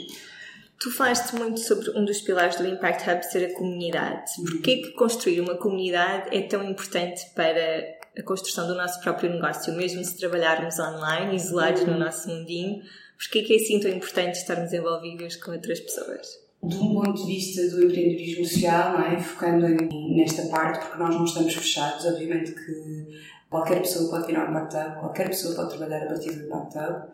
Tu 0.81 0.91
falaste 0.91 1.37
muito 1.37 1.61
sobre 1.61 1.91
um 1.97 2.05
dos 2.05 2.21
pilares 2.21 2.57
do 2.57 2.67
Impact 2.67 3.09
Hub 3.09 3.23
ser 3.23 3.53
a 3.53 3.55
comunidade. 3.55 4.33
Uhum. 4.39 4.45
Porquê 4.47 4.79
que 4.79 4.91
construir 4.93 5.41
uma 5.41 5.57
comunidade 5.57 6.37
é 6.37 6.43
tão 6.43 6.69
importante 6.69 7.25
para 7.37 7.85
a 8.19 8.23
construção 8.25 8.67
do 8.67 8.75
nosso 8.75 9.01
próprio 9.01 9.31
negócio, 9.31 9.73
mesmo 9.75 10.05
se 10.05 10.19
trabalharmos 10.19 10.81
online, 10.81 11.37
isolados 11.37 11.83
uhum. 11.83 11.93
no 11.93 11.99
nosso 12.01 12.29
mundinho? 12.29 12.83
Porquê 13.17 13.43
que 13.43 13.53
é 13.53 13.57
assim 13.57 13.79
tão 13.79 13.91
importante 13.93 14.39
estarmos 14.39 14.73
envolvidos 14.73 15.37
com 15.37 15.53
outras 15.53 15.79
pessoas? 15.79 16.42
De 16.65 16.77
um 16.77 16.95
ponto 16.95 17.15
de 17.15 17.27
vista 17.27 17.69
do 17.71 17.85
empreendedorismo 17.85 18.45
social, 18.45 18.93
não 18.93 19.07
é? 19.07 19.19
focando 19.19 19.67
em, 19.67 20.17
nesta 20.17 20.43
parte, 20.47 20.87
porque 20.87 21.03
nós 21.03 21.15
não 21.15 21.25
estamos 21.25 21.55
fechados, 21.55 22.05
obviamente 22.07 22.53
que 22.53 23.07
qualquer 23.51 23.81
pessoa 23.81 24.09
pode 24.09 24.29
virar 24.29 24.47
um 24.47 24.51
Impact 24.51 24.77
Hub, 24.77 25.01
qualquer 25.01 25.29
pessoa 25.29 25.57
pode 25.57 25.77
trabalhar 25.77 26.05
a 26.05 26.07
partir 26.07 26.33
do 26.33 26.47
Impact 26.47 26.79
Hub. 26.79 27.09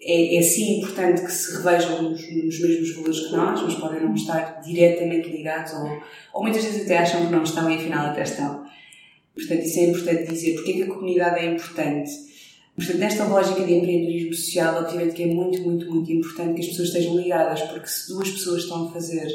É, 0.00 0.36
é 0.36 0.42
sim 0.42 0.78
importante 0.78 1.22
que 1.22 1.30
se 1.30 1.56
revejam 1.56 2.02
nos, 2.02 2.20
nos, 2.20 2.60
mesmos 2.60 2.94
valores 2.94 3.20
que 3.20 3.32
nós, 3.32 3.62
mas 3.62 3.74
podem 3.74 4.00
não 4.02 4.14
estar 4.14 4.60
diretamente 4.60 5.28
ligados, 5.28 5.72
ou, 5.74 6.02
ou 6.34 6.42
muitas 6.42 6.64
vezes 6.64 6.84
até 6.84 6.98
acham 6.98 7.26
que 7.26 7.32
não 7.32 7.42
estão 7.42 7.70
e 7.70 7.76
afinal 7.76 8.06
até 8.06 8.22
estão. 8.22 8.66
Portanto, 9.34 9.60
isso 9.60 9.78
é 9.78 9.82
importante 9.84 10.30
dizer. 10.30 10.54
Porque 10.54 10.70
é 10.70 10.74
que 10.74 10.82
a 10.84 10.86
comunidade 10.86 11.40
é 11.40 11.52
importante? 11.52 12.10
Portanto, 12.76 12.98
nesta 12.98 13.24
lógica 13.24 13.64
de 13.64 13.72
empreendedorismo 13.72 14.34
social, 14.34 14.82
obviamente 14.82 15.14
que 15.14 15.22
é 15.22 15.26
muito, 15.26 15.62
muito, 15.62 15.90
muito 15.90 16.12
importante 16.12 16.54
que 16.54 16.60
as 16.60 16.66
pessoas 16.68 16.88
estejam 16.88 17.16
ligadas, 17.16 17.62
porque 17.62 17.86
se 17.86 18.08
duas 18.08 18.30
pessoas 18.30 18.64
estão 18.64 18.86
a 18.86 18.92
fazer 18.92 19.26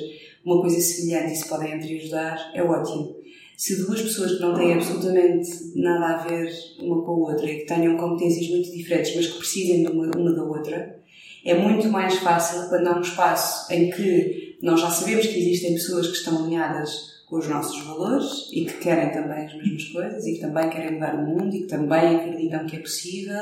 uma 0.46 0.62
coisa 0.62 0.80
semelhante 0.80 1.34
e 1.34 1.36
se 1.36 1.48
podem 1.48 1.74
entre 1.74 1.98
ajudar, 1.98 2.52
é 2.54 2.62
ótimo. 2.62 3.16
Se 3.58 3.84
duas 3.84 4.02
pessoas 4.02 4.34
que 4.34 4.42
não 4.42 4.54
têm 4.54 4.74
absolutamente 4.74 5.50
nada 5.76 6.06
a 6.06 6.28
ver 6.28 6.52
uma 6.80 7.04
com 7.04 7.12
a 7.12 7.32
outra 7.32 7.52
e 7.52 7.60
que 7.60 7.66
tenham 7.66 7.98
competências 7.98 8.48
muito 8.50 8.72
diferentes, 8.72 9.16
mas 9.16 9.28
que 9.28 9.38
precisem 9.40 9.84
de 9.84 9.92
uma, 9.92 10.12
uma 10.16 10.34
da 10.34 10.44
outra, 10.44 11.00
é 11.44 11.54
muito 11.56 11.88
mais 11.90 12.16
fácil 12.16 12.70
quando 12.70 12.88
há 12.88 12.98
um 12.98 13.02
espaço 13.02 13.72
em 13.74 13.90
que 13.90 14.58
nós 14.62 14.80
já 14.80 14.90
sabemos 14.90 15.26
que 15.26 15.40
existem 15.40 15.74
pessoas 15.74 16.08
que 16.08 16.18
estão 16.18 16.44
alinhadas 16.44 17.11
os 17.32 17.48
nossos 17.48 17.82
valores 17.86 18.50
e 18.52 18.66
que 18.66 18.78
querem 18.80 19.12
também 19.12 19.46
as 19.46 19.56
mesmas 19.56 19.86
coisas 19.86 20.26
e 20.28 20.34
que 20.34 20.42
também 20.42 20.70
querem 20.70 20.94
mudar 20.94 21.16
o 21.16 21.26
mundo 21.26 21.56
e 21.56 21.62
que 21.62 21.68
também 21.68 22.18
acreditam 22.18 22.66
que 22.66 22.76
é 22.76 22.80
possível 22.80 23.42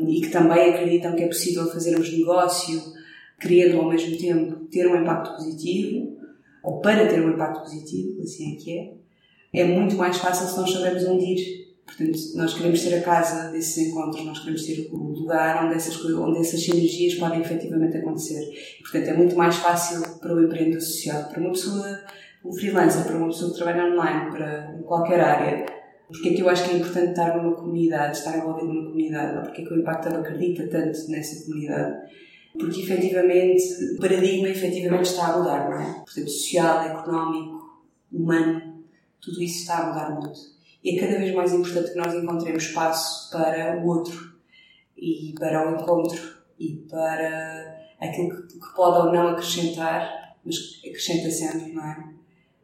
e 0.00 0.20
que 0.22 0.28
também 0.30 0.70
acreditam 0.70 1.14
que 1.14 1.22
é 1.22 1.26
possível 1.26 1.70
fazermos 1.70 2.10
negócio 2.10 2.80
querendo 3.38 3.78
ao 3.78 3.88
mesmo 3.88 4.16
tempo 4.16 4.64
ter 4.70 4.86
um 4.86 5.02
impacto 5.02 5.36
positivo 5.36 6.16
ou 6.62 6.80
para 6.80 7.06
ter 7.06 7.20
um 7.20 7.32
impacto 7.32 7.60
positivo, 7.60 8.22
assim 8.22 8.54
é 8.54 8.56
que 8.56 8.78
é. 8.78 8.94
É 9.54 9.64
muito 9.64 9.96
mais 9.96 10.16
fácil 10.16 10.46
se 10.46 10.56
nós 10.56 10.70
soubermos 10.70 11.04
onde 11.04 11.24
ir. 11.24 11.62
Portanto, 11.84 12.18
nós 12.36 12.54
queremos 12.54 12.80
ser 12.80 12.94
a 12.94 13.02
casa 13.02 13.50
desses 13.50 13.76
encontros, 13.88 14.24
nós 14.24 14.38
queremos 14.38 14.64
ser 14.64 14.88
o 14.90 14.96
lugar 14.96 15.66
onde 15.66 15.74
essas, 15.74 16.02
onde 16.02 16.38
essas 16.38 16.62
sinergias 16.62 17.16
podem 17.16 17.40
efetivamente 17.40 17.98
acontecer. 17.98 18.48
Portanto, 18.80 19.08
é 19.08 19.12
muito 19.12 19.36
mais 19.36 19.56
fácil 19.56 20.00
para 20.18 20.34
o 20.34 20.42
empreendedor 20.42 20.80
social, 20.80 21.24
para 21.24 21.40
uma 21.40 21.50
pessoa 21.50 22.00
um 22.44 22.52
freelancer, 22.52 23.04
para 23.04 23.16
uma 23.16 23.28
pessoa 23.28 23.50
que 23.50 23.56
trabalha 23.56 23.92
online, 23.92 24.30
para 24.30 24.78
qualquer 24.86 25.20
área, 25.20 25.66
porque 26.08 26.28
é 26.28 26.34
que 26.34 26.42
eu 26.42 26.48
acho 26.48 26.64
que 26.64 26.74
é 26.74 26.78
importante 26.78 27.10
estar 27.10 27.36
numa 27.36 27.54
comunidade, 27.54 28.18
estar 28.18 28.36
envolvido 28.36 28.72
numa 28.72 28.84
comunidade, 28.84 29.36
ou 29.36 29.42
porque 29.42 29.62
é 29.62 29.64
que 29.64 29.72
o 29.72 29.78
Impacto 29.78 30.08
Hub 30.08 30.16
acredita 30.18 30.68
tanto 30.68 31.10
nessa 31.10 31.44
comunidade? 31.44 32.12
Porque 32.52 32.82
efetivamente, 32.82 33.64
o 33.96 34.00
paradigma 34.00 34.48
efetivamente 34.48 35.06
está 35.06 35.28
a 35.28 35.38
mudar, 35.38 35.70
não 35.70 35.80
é? 35.80 35.94
Portanto, 35.94 36.28
social, 36.28 36.82
económico, 36.82 37.82
humano, 38.12 38.84
tudo 39.20 39.42
isso 39.42 39.60
está 39.60 39.78
a 39.78 39.86
mudar 39.88 40.10
muito. 40.10 40.38
E 40.84 40.98
é 40.98 41.00
cada 41.00 41.18
vez 41.18 41.34
mais 41.34 41.52
importante 41.52 41.92
que 41.92 41.98
nós 41.98 42.12
encontremos 42.12 42.64
espaço 42.64 43.30
para 43.30 43.80
o 43.80 43.86
outro 43.86 44.34
e 44.96 45.32
para 45.38 45.70
o 45.70 45.80
encontro 45.80 46.20
e 46.58 46.84
para 46.90 47.88
aquilo 48.00 48.46
que 48.46 48.74
pode 48.76 49.06
ou 49.06 49.12
não 49.12 49.28
acrescentar, 49.28 50.36
mas 50.44 50.56
acrescenta 50.84 51.30
sempre, 51.30 51.72
não 51.72 51.84
é? 51.84 52.21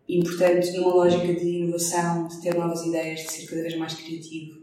Importante 0.08 0.72
numa 0.72 0.94
lógica 0.94 1.34
de 1.34 1.46
inovação, 1.46 2.28
de 2.28 2.40
ter 2.40 2.54
novas 2.54 2.84
ideias, 2.86 3.20
de 3.20 3.32
ser 3.32 3.46
cada 3.46 3.62
vez 3.62 3.76
mais 3.76 3.94
criativo, 3.94 4.58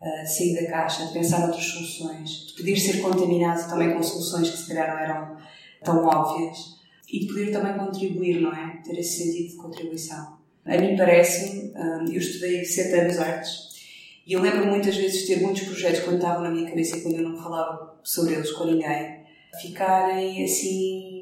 uh, 0.00 0.26
sair 0.26 0.54
da 0.54 0.70
caixa, 0.70 1.06
de 1.06 1.12
pensar 1.12 1.46
outras 1.46 1.64
soluções, 1.64 2.46
de 2.46 2.52
poder 2.54 2.76
ser 2.76 3.00
contaminado 3.00 3.68
também 3.68 3.92
com 3.92 4.02
soluções 4.02 4.50
que 4.50 4.56
se 4.56 4.68
calhar 4.68 4.88
não 4.88 4.98
eram 4.98 5.36
tão 5.84 6.04
óbvias 6.04 6.80
e 7.08 7.20
de 7.20 7.26
poder 7.26 7.52
também 7.52 7.76
contribuir, 7.76 8.40
não 8.40 8.52
é? 8.52 8.80
Ter 8.84 8.98
esse 8.98 9.24
sentido 9.24 9.50
de 9.50 9.56
contribuição. 9.56 10.38
A 10.64 10.76
mim 10.76 10.96
parece-me, 10.96 11.72
ah, 11.74 12.04
eu 12.06 12.18
estudei 12.18 12.64
sete 12.64 12.94
anos 13.00 13.18
artes 13.18 13.70
e 14.26 14.34
eu 14.34 14.40
lembro 14.40 14.66
muitas 14.66 14.96
vezes 14.96 15.22
de 15.22 15.26
ter 15.26 15.40
muitos 15.40 15.62
projetos 15.62 16.00
quando 16.00 16.16
estavam 16.16 16.42
na 16.42 16.50
minha 16.50 16.68
cabeça 16.68 16.96
e 16.96 17.00
quando 17.00 17.16
eu 17.16 17.28
não 17.28 17.42
falava 17.42 17.98
sobre 18.04 18.34
eles 18.34 18.52
com 18.52 18.64
ninguém, 18.64 19.24
ficarem 19.60 20.44
assim 20.44 21.19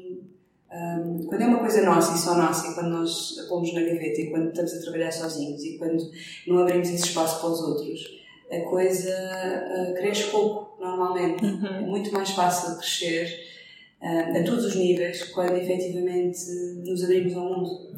um, 0.71 1.23
quando 1.23 1.41
é 1.41 1.47
uma 1.47 1.59
coisa 1.59 1.81
nossa 1.81 2.15
e 2.15 2.19
só 2.19 2.35
nossa, 2.35 2.67
e 2.67 2.75
quando 2.75 2.89
nós 2.89 3.39
a 3.39 3.47
pomos 3.47 3.73
na 3.73 3.81
gaveta, 3.81 4.21
e 4.21 4.29
quando 4.29 4.49
estamos 4.49 4.73
a 4.73 4.81
trabalhar 4.81 5.11
sozinhos, 5.11 5.63
e 5.63 5.77
quando 5.77 6.11
não 6.45 6.59
abrimos 6.59 6.89
esse 6.89 7.05
espaço 7.05 7.39
para 7.39 7.49
os 7.49 7.59
outros, 7.61 8.19
a 8.51 8.61
coisa 8.61 9.09
uh, 9.09 9.93
cresce 9.95 10.25
pouco, 10.25 10.79
normalmente. 10.79 11.43
Uhum. 11.43 11.65
É 11.65 11.81
muito 11.81 12.11
mais 12.11 12.29
fácil 12.31 12.77
crescer 12.77 13.47
uh, 14.01 14.39
a 14.39 14.43
todos 14.43 14.65
os 14.65 14.75
níveis 14.75 15.23
quando 15.25 15.55
efetivamente 15.55 16.39
nos 16.85 17.03
abrimos 17.03 17.35
ao 17.35 17.45
mundo. 17.45 17.89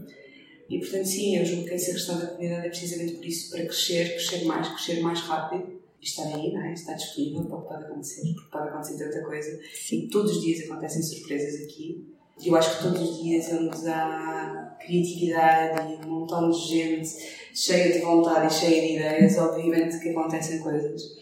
E 0.69 0.79
portanto, 0.79 1.05
sim, 1.05 1.35
eu 1.35 1.45
julgo 1.45 1.65
que 1.65 1.73
essa 1.73 1.91
questão 1.91 2.17
da 2.17 2.27
comunidade 2.27 2.67
é 2.67 2.69
precisamente 2.69 3.15
por 3.15 3.25
isso, 3.25 3.51
para 3.51 3.65
crescer, 3.65 4.11
crescer 4.11 4.45
mais, 4.45 4.67
crescer 4.69 5.01
mais 5.01 5.19
rápido 5.19 5.81
e 6.01 6.05
estar 6.05 6.23
aí, 6.23 6.53
não 6.53 6.61
é? 6.61 6.71
estar 6.71 6.93
disponível 6.93 7.43
para 7.43 7.57
o 7.57 7.61
que 7.61 7.67
pode 7.67 7.83
acontecer, 7.83 8.33
porque 8.33 8.49
pode 8.49 8.69
acontecer 8.69 8.97
tanta 8.97 9.21
coisa. 9.25 9.59
Sim. 9.73 10.07
Todos 10.07 10.37
os 10.37 10.41
dias 10.41 10.63
acontecem 10.63 11.03
surpresas 11.03 11.61
aqui 11.65 12.07
eu 12.43 12.55
acho 12.55 12.77
que 12.77 12.83
todos 12.83 13.01
os 13.01 13.23
dias 13.23 13.51
onde 13.53 13.87
há 13.87 14.75
criatividade 14.79 15.93
e 15.93 16.05
um 16.05 16.09
montão 16.09 16.49
de 16.49 16.57
gente 16.57 17.09
cheia 17.53 17.93
de 17.93 17.99
vontade 17.99 18.53
e 18.53 18.57
cheia 18.57 18.81
de 18.81 18.95
ideias, 18.95 19.37
obviamente 19.37 19.99
que 19.99 20.09
acontecem 20.09 20.59
coisas. 20.59 21.19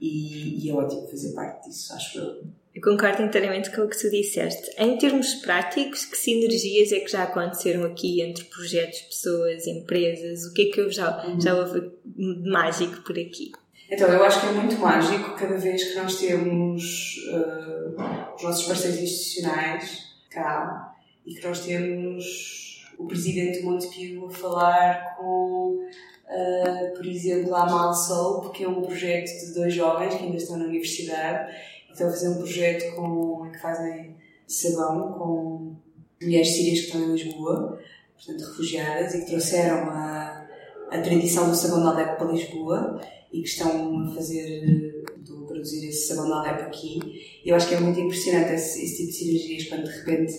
E, 0.00 0.64
e 0.66 0.70
é 0.70 0.74
ótimo 0.74 1.06
fazer 1.08 1.32
parte 1.32 1.68
disso, 1.68 1.92
acho 1.94 2.18
eu. 2.18 2.44
Eu 2.74 2.82
concordo 2.82 3.22
inteiramente 3.22 3.74
com 3.74 3.82
o 3.82 3.88
que 3.88 3.98
tu 3.98 4.10
disseste. 4.10 4.70
Em 4.76 4.98
termos 4.98 5.36
práticos, 5.36 6.04
que 6.04 6.16
sinergias 6.16 6.92
é 6.92 7.00
que 7.00 7.10
já 7.10 7.22
aconteceram 7.22 7.84
aqui 7.84 8.20
entre 8.20 8.44
projetos, 8.44 9.00
pessoas, 9.00 9.66
empresas? 9.66 10.44
O 10.44 10.52
que 10.52 10.62
é 10.62 10.70
que 10.70 10.80
eu 10.82 10.90
já, 10.90 11.26
uhum. 11.26 11.40
já 11.40 11.54
houve 11.54 11.90
de 12.04 12.50
mágico 12.50 13.02
por 13.02 13.18
aqui? 13.18 13.52
Então, 13.90 14.08
eu 14.08 14.22
acho 14.22 14.40
que 14.40 14.46
é 14.48 14.52
muito 14.52 14.76
mágico 14.76 15.34
cada 15.36 15.56
vez 15.56 15.84
que 15.84 15.94
nós 15.94 16.18
temos 16.18 17.16
uh, 17.32 18.34
os 18.36 18.42
nossos 18.42 18.66
parceiros 18.66 19.00
institucionais 19.00 20.05
cá 20.36 20.94
e 21.24 21.34
que 21.34 21.46
nós 21.46 21.60
temos 21.60 22.84
o 22.98 23.06
presidente 23.06 23.62
Montepio 23.62 24.26
a 24.26 24.30
falar 24.30 25.16
com, 25.16 25.78
uh, 25.78 26.94
por 26.94 27.06
exemplo, 27.06 27.54
a 27.54 27.62
Amal 27.62 27.94
Soul, 27.94 28.50
que 28.50 28.64
é 28.64 28.68
um 28.68 28.82
projeto 28.82 29.28
de 29.46 29.54
dois 29.54 29.74
jovens 29.74 30.14
que 30.14 30.24
ainda 30.24 30.36
estão 30.36 30.58
na 30.58 30.66
universidade 30.66 31.52
e 31.88 31.92
estão 31.92 32.08
a 32.08 32.10
fazer 32.10 32.28
um 32.28 32.36
projeto 32.36 32.94
com, 32.94 33.50
que 33.50 33.58
fazem 33.58 34.16
sabão 34.46 35.12
com 35.12 35.76
mulheres 36.22 36.48
sírias 36.48 36.80
que 36.80 36.86
estão 36.86 37.02
em 37.02 37.12
Lisboa, 37.12 37.80
portanto 38.14 38.48
refugiadas, 38.50 39.14
e 39.14 39.20
que 39.20 39.26
trouxeram 39.26 39.90
a, 39.90 40.45
a 40.98 41.02
tradição 41.02 41.50
do 41.50 41.56
sabão 41.56 41.82
da 41.82 41.90
Alep 41.90 42.18
para 42.18 42.32
Lisboa 42.32 43.00
e 43.32 43.42
que 43.42 43.48
estão 43.48 44.00
a 44.00 44.14
fazer, 44.14 45.04
a 45.28 45.46
produzir 45.46 45.88
esse 45.88 46.08
sabão 46.08 46.28
da 46.28 46.36
Alep 46.36 46.62
aqui 46.62 47.40
eu 47.44 47.54
acho 47.54 47.68
que 47.68 47.74
é 47.74 47.80
muito 47.80 48.00
impressionante 48.00 48.52
esse, 48.52 48.84
esse 48.84 48.96
tipo 48.96 49.10
de 49.10 49.16
cirurgias 49.16 49.64
quando 49.68 49.84
de 49.84 49.98
repente 49.98 50.32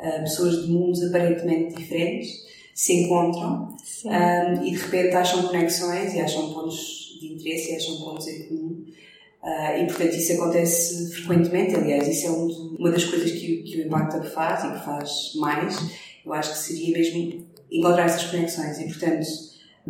uh, 0.00 0.20
pessoas 0.20 0.62
de 0.62 0.72
mundos 0.72 1.02
aparentemente 1.04 1.74
diferentes 1.74 2.46
se 2.74 2.92
encontram 2.92 3.76
um, 4.04 4.64
e 4.64 4.70
de 4.70 4.76
repente 4.76 5.14
acham 5.16 5.42
conexões 5.48 6.14
e 6.14 6.20
acham 6.20 6.52
pontos 6.52 7.18
de 7.20 7.32
interesse 7.32 7.72
e 7.72 7.76
acham 7.76 7.96
pontos 7.96 8.28
em 8.28 8.44
comum. 8.44 8.84
Uh, 9.42 9.82
e 9.82 9.86
portanto 9.86 10.14
isso 10.14 10.32
acontece 10.34 11.10
frequentemente, 11.12 11.74
aliás, 11.74 12.06
isso 12.06 12.26
é 12.26 12.30
um 12.30 12.68
uma 12.78 12.90
das 12.92 13.04
coisas 13.04 13.32
que, 13.32 13.62
que 13.62 13.76
o 13.76 13.86
Impact 13.86 14.18
Up 14.18 14.30
faz 14.30 14.64
e 14.64 14.72
que 14.72 14.84
faz 14.84 15.32
mais. 15.34 15.76
Eu 16.24 16.32
acho 16.32 16.52
que 16.52 16.58
seria 16.58 16.96
mesmo 16.96 17.44
encontrar 17.70 18.04
essas 18.06 18.24
conexões 18.30 18.78
e 18.78 18.84
portanto 18.84 19.26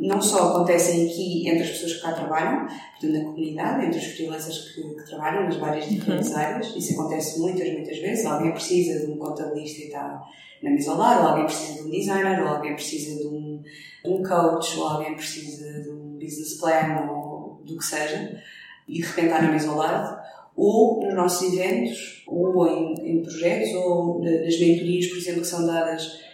não 0.01 0.21
só 0.21 0.51
acontecem 0.51 1.07
aqui 1.07 1.49
entre 1.49 1.63
as 1.63 1.71
pessoas 1.71 1.95
que 1.95 2.03
cá 2.03 2.13
trabalham, 2.13 2.67
portanto, 2.67 3.13
na 3.13 3.25
comunidade, 3.25 3.87
entre 3.87 3.99
os 3.99 4.07
freelancers 4.07 4.73
que, 4.73 4.83
que 4.83 5.05
trabalham 5.05 5.45
nas 5.45 5.57
várias 5.57 5.87
uhum. 5.87 5.93
diferentes 5.93 6.31
uhum. 6.31 6.37
áreas. 6.37 6.77
Isso 6.77 6.95
acontece 6.95 7.41
muitas, 7.41 7.73
muitas 7.73 7.99
vezes. 7.99 8.27
Alguém 8.27 8.53
precisa 8.53 9.07
de 9.07 9.13
um 9.13 9.17
contabilista 9.17 9.81
e 9.81 9.85
está 9.85 10.23
na 10.63 10.71
mesa 10.71 10.91
ao 10.91 10.99
lado, 10.99 11.29
alguém 11.29 11.45
precisa 11.45 11.83
de 11.83 11.89
um 11.89 11.91
designer, 11.91 12.43
ou 12.43 12.49
alguém 12.49 12.75
precisa 12.75 13.21
de 13.21 13.27
um, 13.29 13.63
de 14.05 14.11
um 14.11 14.23
coach, 14.23 14.79
ou 14.79 14.89
alguém 14.89 15.15
precisa 15.15 15.83
de 15.83 15.91
um 15.91 16.19
business 16.19 16.59
plan, 16.59 17.09
ou 17.11 17.63
do 17.65 17.77
que 17.77 17.85
seja, 17.85 18.43
e 18.87 18.95
de 18.95 19.03
repente 19.03 19.27
está 19.27 19.43
na 19.43 19.53
mesa 19.53 19.71
ao 19.71 19.77
lado. 19.77 20.19
Ou 20.57 21.05
nos 21.05 21.15
nossos 21.15 21.53
eventos, 21.53 22.25
ou 22.27 22.67
em, 22.67 22.95
em 23.05 23.23
projetos, 23.23 23.73
ou 23.75 24.21
nas 24.21 24.59
mentorias, 24.59 25.07
por 25.07 25.19
exemplo, 25.19 25.43
que 25.43 25.47
são 25.47 25.65
dadas 25.65 26.28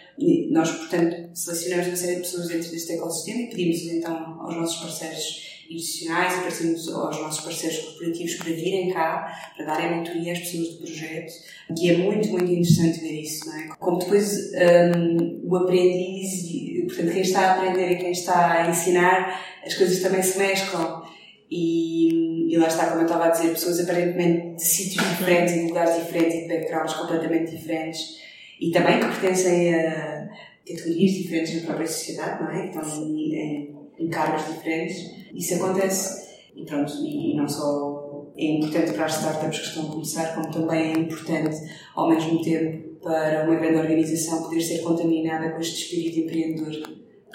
nós, 0.49 0.71
portanto, 0.71 1.29
selecionamos 1.33 1.87
uma 1.87 1.95
série 1.97 2.15
de 2.15 2.21
pessoas 2.21 2.47
dentro 2.47 2.71
deste 2.71 2.93
ecossistema 2.93 3.41
e 3.41 3.49
pedimos 3.49 3.81
então 3.91 4.41
aos 4.41 4.55
nossos 4.55 4.77
parceiros 4.81 5.55
institucionais 5.69 6.33
e 6.33 6.41
pedimos 6.41 6.89
aos 6.89 7.19
nossos 7.19 7.43
parceiros 7.43 7.79
corporativos 7.79 8.35
para 8.35 8.53
virem 8.53 8.93
cá, 8.93 9.51
para 9.57 9.65
darem 9.65 9.97
mentoria 9.97 10.31
às 10.31 10.39
pessoas 10.39 10.69
do 10.69 10.77
projeto. 10.77 11.33
E 11.77 11.89
é 11.89 11.97
muito, 11.97 12.29
muito 12.29 12.49
interessante 12.49 12.99
ver 12.99 13.21
isso, 13.21 13.45
não 13.47 13.57
é? 13.57 13.67
Como 13.77 13.99
depois 13.99 14.51
um, 14.53 15.41
o 15.49 15.55
aprendiz, 15.57 16.85
portanto, 16.87 17.11
quem 17.11 17.21
está 17.21 17.39
a 17.41 17.55
aprender 17.55 17.91
e 17.91 17.97
quem 17.97 18.11
está 18.11 18.51
a 18.53 18.69
ensinar, 18.69 19.41
as 19.65 19.73
coisas 19.73 20.01
também 20.01 20.21
se 20.21 20.37
mesclam. 20.37 21.03
E, 21.51 22.53
e 22.53 22.57
lá 22.57 22.67
está, 22.67 22.87
como 22.87 23.01
eu 23.01 23.05
estava 23.05 23.25
a 23.25 23.29
dizer, 23.29 23.49
pessoas 23.49 23.79
aparentemente 23.79 24.55
de 24.55 24.63
sítios 24.63 25.07
diferentes 25.09 25.53
e 25.53 25.59
de 25.59 25.67
lugares 25.67 25.95
diferentes 26.03 26.35
e 26.35 26.41
de 26.43 26.47
backgrounds 26.47 26.93
completamente 26.93 27.51
diferentes 27.51 28.24
e 28.59 28.71
também 28.71 28.99
que 28.99 29.05
pertencem 29.05 29.73
a 29.73 30.29
categorias 30.67 31.11
diferentes 31.11 31.55
na 31.55 31.67
própria 31.67 31.87
sociedade, 31.87 32.43
não 32.43 32.51
é? 32.51 32.67
Que 32.67 32.77
estão 32.77 33.07
em, 33.07 33.75
em 33.99 34.09
cargos 34.09 34.45
diferentes. 34.53 35.11
Isso 35.33 35.55
acontece 35.55 36.25
e 36.55 36.63
pronto, 36.65 36.93
e 37.03 37.35
não 37.35 37.47
só 37.47 38.31
é 38.37 38.45
importante 38.45 38.93
para 38.93 39.05
as 39.05 39.17
startups 39.17 39.59
que 39.59 39.65
estão 39.67 39.87
a 39.87 39.91
começar, 39.91 40.35
como 40.35 40.51
também 40.51 40.93
é 40.93 40.97
importante 40.97 41.55
ao 41.93 42.09
mesmo 42.09 42.41
tempo 42.41 42.95
para 43.01 43.45
uma 43.45 43.55
grande 43.55 43.77
organização 43.77 44.43
poder 44.43 44.61
ser 44.61 44.79
contaminada 44.79 45.51
com 45.51 45.59
este 45.59 45.83
espírito 45.83 46.19
empreendedor. 46.19 46.73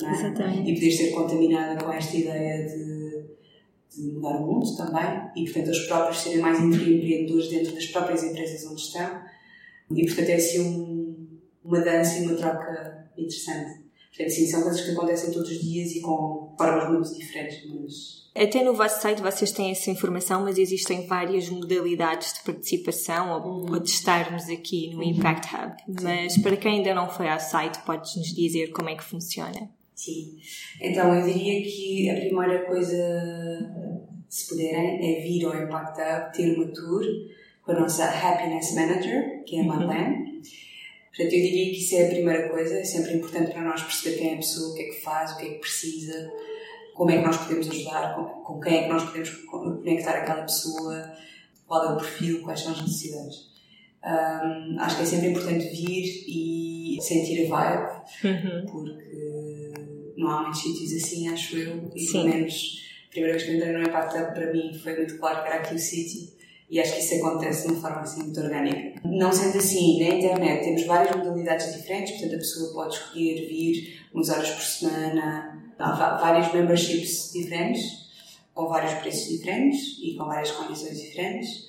É? 0.02 0.10
Exatamente. 0.10 0.70
E 0.70 0.74
poder 0.74 0.90
ser 0.90 1.10
contaminada 1.10 1.84
com 1.84 1.92
esta 1.92 2.16
ideia 2.16 2.66
de, 2.66 3.24
de 3.94 4.12
mudar 4.12 4.36
o 4.38 4.46
mundo 4.46 4.76
também 4.76 5.20
e, 5.36 5.44
portanto, 5.44 5.66
eles 5.68 5.86
próprios 5.86 6.22
serem 6.22 6.38
mais 6.40 6.58
empreendedores 6.58 7.48
dentro 7.48 7.74
das 7.74 7.86
próprias 7.86 8.24
empresas 8.24 8.66
onde 8.66 8.80
estão. 8.80 9.22
E, 9.94 10.06
portanto, 10.06 10.28
é 10.28 10.34
assim 10.34 10.60
um 10.60 10.89
uma 11.64 11.80
dança 11.80 12.18
e 12.18 12.26
uma 12.26 12.34
troca 12.34 13.10
interessante. 13.16 13.90
Portanto, 14.10 14.30
sim, 14.30 14.46
são 14.46 14.62
coisas 14.62 14.80
que 14.80 14.90
acontecem 14.90 15.32
todos 15.32 15.50
os 15.50 15.60
dias 15.60 15.92
e 15.92 16.00
com 16.00 16.54
formas 16.58 16.90
muito 16.90 17.14
diferentes, 17.14 17.58
mas... 17.68 18.20
Até 18.34 18.62
no 18.62 18.74
vosso 18.74 19.00
site 19.00 19.22
vocês 19.22 19.52
têm 19.52 19.70
essa 19.70 19.90
informação, 19.90 20.42
mas 20.44 20.58
existem 20.58 21.06
várias 21.06 21.48
modalidades 21.48 22.34
de 22.34 22.40
participação 22.44 23.32
ou, 23.32 23.40
uhum. 23.40 23.72
ou 23.72 23.80
de 23.80 23.88
estarmos 23.88 24.48
aqui 24.48 24.90
no 24.90 24.98
uhum. 24.98 25.10
Impact 25.10 25.48
Hub. 25.54 26.02
Mas 26.02 26.36
para 26.38 26.56
quem 26.56 26.78
ainda 26.78 26.94
não 26.94 27.08
foi 27.08 27.28
ao 27.28 27.40
site, 27.40 27.78
podes-nos 27.84 28.34
dizer 28.34 28.72
como 28.72 28.88
é 28.88 28.96
que 28.96 29.04
funciona? 29.04 29.70
Sim. 29.94 30.36
Então, 30.80 31.14
eu 31.14 31.24
diria 31.24 31.62
que 31.62 32.10
a 32.10 32.14
primeira 32.16 32.64
coisa, 32.66 32.96
se 34.28 34.48
puderem, 34.48 35.18
é 35.18 35.22
vir 35.22 35.44
ao 35.44 35.54
Impact 35.54 36.00
Hub, 36.00 36.32
ter 36.32 36.56
uma 36.56 36.66
tour 36.72 37.04
com 37.62 37.72
a 37.72 37.80
nossa 37.80 38.04
Happiness 38.04 38.74
Manager, 38.74 39.44
que 39.44 39.56
é 39.56 39.60
a 39.60 39.62
uhum. 39.62 40.29
Portanto, 41.20 41.34
eu 41.34 41.42
diria 41.42 41.66
que 41.66 41.76
isso 41.78 41.96
é 41.96 42.06
a 42.06 42.08
primeira 42.08 42.48
coisa, 42.48 42.78
é 42.78 42.84
sempre 42.84 43.12
importante 43.12 43.52
para 43.52 43.60
nós 43.60 43.82
perceber 43.82 44.16
quem 44.16 44.30
é 44.30 44.34
a 44.34 44.36
pessoa, 44.36 44.70
o 44.70 44.74
que 44.74 44.82
é 44.82 44.84
que 44.86 45.00
faz, 45.02 45.32
o 45.32 45.36
que 45.36 45.46
é 45.46 45.48
que 45.50 45.58
precisa, 45.58 46.32
como 46.94 47.10
é 47.10 47.18
que 47.18 47.26
nós 47.26 47.36
podemos 47.36 47.68
ajudar, 47.68 48.14
com, 48.42 48.58
quem 48.58 48.78
é 48.78 48.82
que 48.84 48.88
nós 48.88 49.04
podemos 49.04 49.28
conectar 49.28 50.12
aquela 50.12 50.42
pessoa, 50.42 51.12
qual 51.66 51.84
é 51.84 51.92
o 51.92 51.96
perfil, 51.98 52.40
quais 52.42 52.60
são 52.60 52.72
as 52.72 52.80
necessidades. 52.80 53.50
Um, 54.02 54.80
acho 54.80 54.96
que 54.96 55.02
é 55.02 55.04
sempre 55.04 55.28
importante 55.28 55.68
vir 55.68 56.24
e 56.26 56.98
sentir 57.02 57.44
a 57.44 57.48
vibe, 57.50 58.02
uhum. 58.24 58.66
porque 58.72 59.72
não 60.16 60.30
há 60.30 60.42
muitos 60.44 60.62
sítios 60.62 61.04
assim, 61.04 61.28
acho 61.28 61.54
eu, 61.58 61.90
e 61.94 62.00
Sim. 62.00 62.12
pelo 62.12 62.28
menos 62.30 62.80
a 63.08 63.10
primeira 63.10 63.36
vez 63.36 63.46
que 63.46 63.56
entrei 63.56 63.72
no 63.72 63.82
Impact 63.82 64.14
para 64.32 64.52
mim 64.54 64.72
foi 64.72 64.96
muito 64.96 65.18
claro 65.18 65.42
que 65.42 65.48
era 65.48 65.56
aqui 65.56 65.74
o 65.74 65.78
sítio 65.78 66.39
e 66.70 66.78
acho 66.80 66.94
que 66.94 67.00
isso 67.00 67.14
acontece 67.16 67.66
de 67.66 67.72
uma 67.72 67.80
forma 67.80 68.00
assim 68.02 68.22
muito 68.22 68.40
orgânica. 68.40 69.00
Não 69.04 69.32
sendo 69.32 69.58
assim, 69.58 69.98
na 69.98 70.14
internet 70.14 70.64
temos 70.64 70.86
várias 70.86 71.16
modalidades 71.16 71.74
diferentes, 71.74 72.12
portanto 72.12 72.34
a 72.34 72.38
pessoa 72.38 72.72
pode 72.72 72.94
escolher 72.94 73.48
vir 73.48 74.00
umas 74.14 74.30
horas 74.30 74.50
por 74.50 74.62
semana, 74.62 75.72
há 75.78 76.16
vários 76.20 76.52
memberships 76.52 77.32
diferentes, 77.32 77.82
com 78.54 78.68
vários 78.68 78.92
preços 78.94 79.28
diferentes 79.28 79.98
e 80.00 80.14
com 80.16 80.24
várias 80.26 80.52
condições 80.52 81.00
diferentes. 81.00 81.68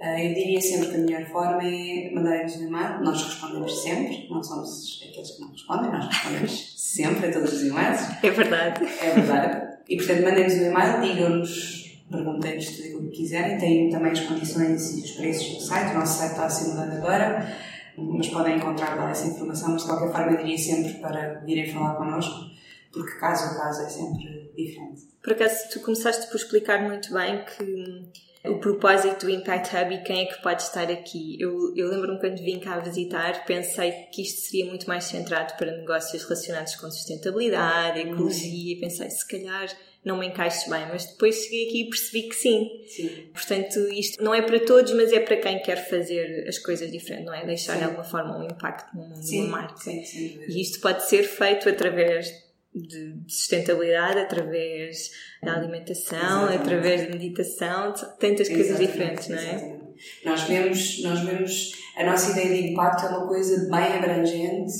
Ah, 0.00 0.18
eu 0.18 0.32
diria 0.32 0.60
sempre 0.60 0.88
que 0.88 0.96
a 0.96 0.98
melhor 0.98 1.26
forma 1.26 1.62
é 1.62 2.10
mandarem-nos 2.12 2.56
um 2.56 2.68
e-mail. 2.68 3.04
Nós 3.04 3.22
respondemos 3.22 3.82
sempre, 3.82 4.26
não 4.30 4.42
somos 4.42 5.06
aqueles 5.06 5.30
que 5.32 5.40
não 5.42 5.50
respondem, 5.50 5.92
nós 5.92 6.06
respondemos 6.06 6.74
sempre 6.78 7.26
a 7.26 7.32
todos 7.32 7.52
os 7.52 7.62
e-mails. 7.62 8.00
É 8.22 8.30
verdade. 8.30 8.84
É 9.00 9.10
verdade. 9.10 9.78
E 9.88 9.96
portanto, 9.96 10.22
mandem-nos 10.22 10.54
um 10.54 10.70
e-mail, 10.70 11.00
digam-nos 11.02 11.89
perguntem-nos 12.10 12.70
tudo 12.76 12.98
o 12.98 13.10
que 13.10 13.16
quiserem. 13.18 13.58
Têm 13.58 13.90
também 13.90 14.12
as 14.12 14.20
condições 14.20 14.98
e 14.98 15.02
os 15.02 15.10
preços 15.12 15.54
do 15.54 15.60
site. 15.60 15.92
O 15.92 15.98
nosso 15.98 16.18
site 16.18 16.30
está 16.32 16.46
a 16.46 16.50
ser 16.50 16.68
mudado 16.70 16.96
agora, 16.96 17.56
mas 17.96 18.28
podem 18.28 18.56
encontrar 18.56 18.96
lá 18.96 19.10
essa 19.10 19.28
informação. 19.28 19.72
Mas 19.72 19.82
de 19.82 19.88
qualquer 19.88 20.12
forma, 20.12 20.36
diria 20.36 20.58
sempre 20.58 20.94
para 20.94 21.40
virem 21.44 21.72
falar 21.72 21.94
connosco, 21.94 22.50
porque 22.92 23.18
caso 23.18 23.54
a 23.54 23.58
caso 23.58 23.82
é 23.82 23.88
sempre 23.88 24.52
diferente. 24.56 25.02
Por 25.22 25.32
acaso, 25.32 25.68
tu 25.72 25.80
começaste 25.80 26.26
por 26.28 26.36
explicar 26.36 26.82
muito 26.82 27.12
bem 27.12 27.44
que 27.44 28.48
o 28.48 28.58
propósito 28.58 29.26
do 29.26 29.30
Impact 29.30 29.76
Hub 29.76 29.94
e 29.94 30.02
quem 30.02 30.22
é 30.22 30.24
que 30.24 30.42
pode 30.42 30.62
estar 30.62 30.90
aqui. 30.90 31.36
Eu, 31.38 31.74
eu 31.76 31.88
lembro-me 31.90 32.18
quando 32.18 32.38
vim 32.38 32.58
cá 32.58 32.78
visitar, 32.78 33.44
pensei 33.44 33.92
que 34.10 34.22
isto 34.22 34.40
seria 34.40 34.66
muito 34.66 34.88
mais 34.88 35.04
centrado 35.04 35.54
para 35.58 35.76
negócios 35.76 36.22
relacionados 36.24 36.74
com 36.76 36.90
sustentabilidade, 36.90 38.00
ecologia, 38.00 38.76
e 38.76 38.80
pensei, 38.80 39.10
se 39.10 39.28
calhar 39.28 39.68
não 40.04 40.18
me 40.18 40.26
encaixo 40.26 40.70
bem, 40.70 40.86
mas 40.88 41.04
depois 41.06 41.44
cheguei 41.44 41.68
aqui 41.68 41.82
e 41.82 41.90
percebi 41.90 42.22
que 42.28 42.34
sim. 42.34 42.70
sim. 42.86 43.28
Portanto, 43.32 43.78
isto 43.92 44.22
não 44.22 44.34
é 44.34 44.40
para 44.40 44.58
todos, 44.60 44.92
mas 44.94 45.12
é 45.12 45.20
para 45.20 45.36
quem 45.36 45.60
quer 45.62 45.88
fazer 45.88 46.46
as 46.48 46.58
coisas 46.58 46.90
diferentes, 46.90 47.26
não 47.26 47.34
é? 47.34 47.44
Deixar 47.44 47.74
sim. 47.74 47.78
de 47.80 47.84
alguma 47.84 48.04
forma 48.04 48.38
um 48.38 48.44
impacto 48.44 48.96
no 48.96 49.02
mundo, 49.02 49.22
sim. 49.22 49.42
numa 49.42 49.58
marca. 49.58 49.76
Sim, 49.76 50.02
sim. 50.04 50.40
E 50.48 50.60
isto 50.60 50.80
pode 50.80 51.06
ser 51.06 51.24
feito 51.24 51.68
através 51.68 52.32
de 52.74 53.16
sustentabilidade, 53.26 54.20
através 54.20 55.10
da 55.42 55.54
alimentação, 55.54 56.44
Exatamente. 56.44 56.62
através 56.62 57.02
de 57.02 57.08
meditação, 57.08 57.92
tantas 57.92 58.48
Exatamente. 58.48 58.54
coisas 58.54 58.78
diferentes, 58.78 59.28
não 59.28 59.38
é? 59.38 59.54
Exatamente. 59.54 59.80
Nós 60.24 60.42
vemos, 60.44 61.02
nós 61.02 61.20
vemos, 61.20 61.72
a 61.96 62.04
nossa 62.04 62.30
ideia 62.30 62.62
de 62.62 62.70
impacto 62.70 63.04
é 63.04 63.08
uma 63.08 63.26
coisa 63.26 63.68
bem 63.70 63.98
abrangente 63.98 64.72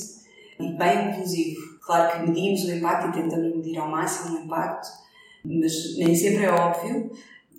e 0.59 0.73
bem 0.73 1.09
inclusivo. 1.09 1.79
Claro 1.81 2.11
que 2.11 2.29
medimos 2.29 2.63
o 2.63 2.71
impacto 2.71 3.09
e 3.09 3.21
tentamos 3.21 3.55
medir 3.55 3.77
ao 3.77 3.87
máximo 3.87 4.37
o 4.39 4.43
impacto, 4.45 4.87
mas 5.43 5.97
nem 5.97 6.15
sempre 6.15 6.45
é 6.45 6.51
óbvio. 6.51 7.11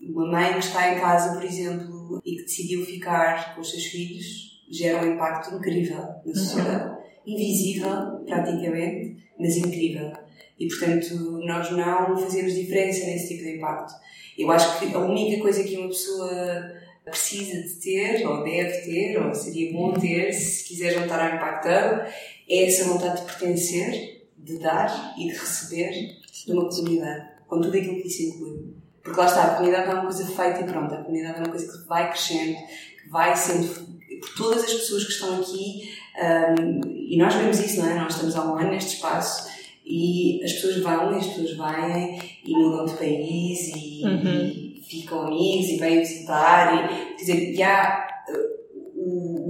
Uma 0.03 0.27
mãe 0.27 0.53
que 0.55 0.59
está 0.61 0.93
em 0.93 1.01
casa, 1.01 1.35
por 1.35 1.45
exemplo, 1.45 2.21
e 2.25 2.37
que 2.37 2.43
decidiu 2.43 2.85
ficar 2.85 3.55
com 3.55 3.61
os 3.61 3.71
seus 3.71 3.85
filhos, 3.85 4.61
gera 4.71 5.05
um 5.05 5.15
impacto 5.15 5.55
incrível 5.55 6.05
na 6.25 6.35
sociedade. 6.35 7.03
Invisível, 7.27 8.25
praticamente, 8.27 9.17
mas 9.39 9.57
incrível. 9.57 10.13
E, 10.59 10.67
portanto, 10.67 11.15
nós 11.45 11.71
não 11.71 12.17
fazemos 12.17 12.55
diferença 12.55 13.07
nesse 13.07 13.29
tipo 13.29 13.45
de 13.45 13.57
impacto. 13.57 13.93
Eu 14.37 14.51
acho 14.51 14.79
que 14.79 14.95
a 14.95 14.99
única 14.99 15.41
coisa 15.41 15.63
que 15.63 15.77
uma 15.77 15.89
pessoa 15.89 16.73
precisa 17.05 17.63
de 17.63 17.75
ter, 17.81 18.27
ou 18.27 18.45
deve 18.45 18.79
ter, 18.83 19.21
ou 19.21 19.35
seria 19.35 19.73
bom 19.73 19.93
ter, 19.93 20.33
se 20.33 20.65
quiser 20.65 20.95
juntar 20.95 21.21
ao 21.21 21.37
Impact 21.37 21.69
Hub, 21.69 22.13
é 22.49 22.67
essa 22.67 22.85
vontade 22.85 23.21
de 23.21 23.27
pertencer, 23.27 24.27
de 24.39 24.59
dar 24.59 25.15
e 25.19 25.27
de 25.27 25.33
receber 25.33 25.91
de 25.91 26.53
uma 26.53 26.69
comunidade 26.69 27.32
com 27.53 27.61
tudo 27.61 27.77
aquilo 27.77 28.01
que 28.01 28.09
isso 28.09 28.23
inclui. 28.23 28.65
Porque 29.03 29.21
lá 29.21 29.27
está, 29.27 29.43
a 29.43 29.55
comunidade 29.57 29.87
não 29.89 29.93
é 29.93 30.01
uma 30.01 30.05
coisa 30.05 30.27
feita 30.27 30.61
e 30.61 30.65
pronta, 30.65 30.95
a 30.95 31.03
comunidade 31.05 31.37
é 31.37 31.41
uma 31.41 31.51
coisa 31.51 31.71
que 31.71 31.87
vai 31.87 32.09
crescendo, 32.09 32.57
que 32.57 33.11
vai 33.11 33.37
sendo 33.37 33.93
por 34.21 34.35
todas 34.37 34.65
as 34.65 34.73
pessoas 34.73 35.05
que 35.05 35.13
estão 35.13 35.39
aqui, 35.39 35.93
um, 36.17 36.81
e 36.89 37.19
nós 37.19 37.35
vemos 37.35 37.61
isso, 37.61 37.81
não 37.81 37.91
é? 37.91 37.95
Nós 37.95 38.15
estamos 38.15 38.37
há 38.37 38.45
um 38.45 38.57
ano 38.57 38.71
neste 38.71 38.95
espaço 38.95 39.51
e 39.85 40.43
as 40.43 40.53
pessoas 40.53 40.79
vão 40.79 41.13
e 41.13 41.19
as 41.19 41.27
pessoas 41.27 41.51
vêm 41.51 42.21
e 42.47 42.53
mudam 42.53 42.87
de 42.87 42.95
país 42.95 43.69
e, 43.77 44.03
uhum. 44.03 44.49
e 44.49 44.83
ficam 44.89 45.27
amigos 45.27 45.69
e 45.69 45.77
vêm 45.77 45.99
visitar 45.99 46.75
e, 46.75 47.17
quer 47.17 47.17
dizer, 47.17 47.55
já 47.55 48.12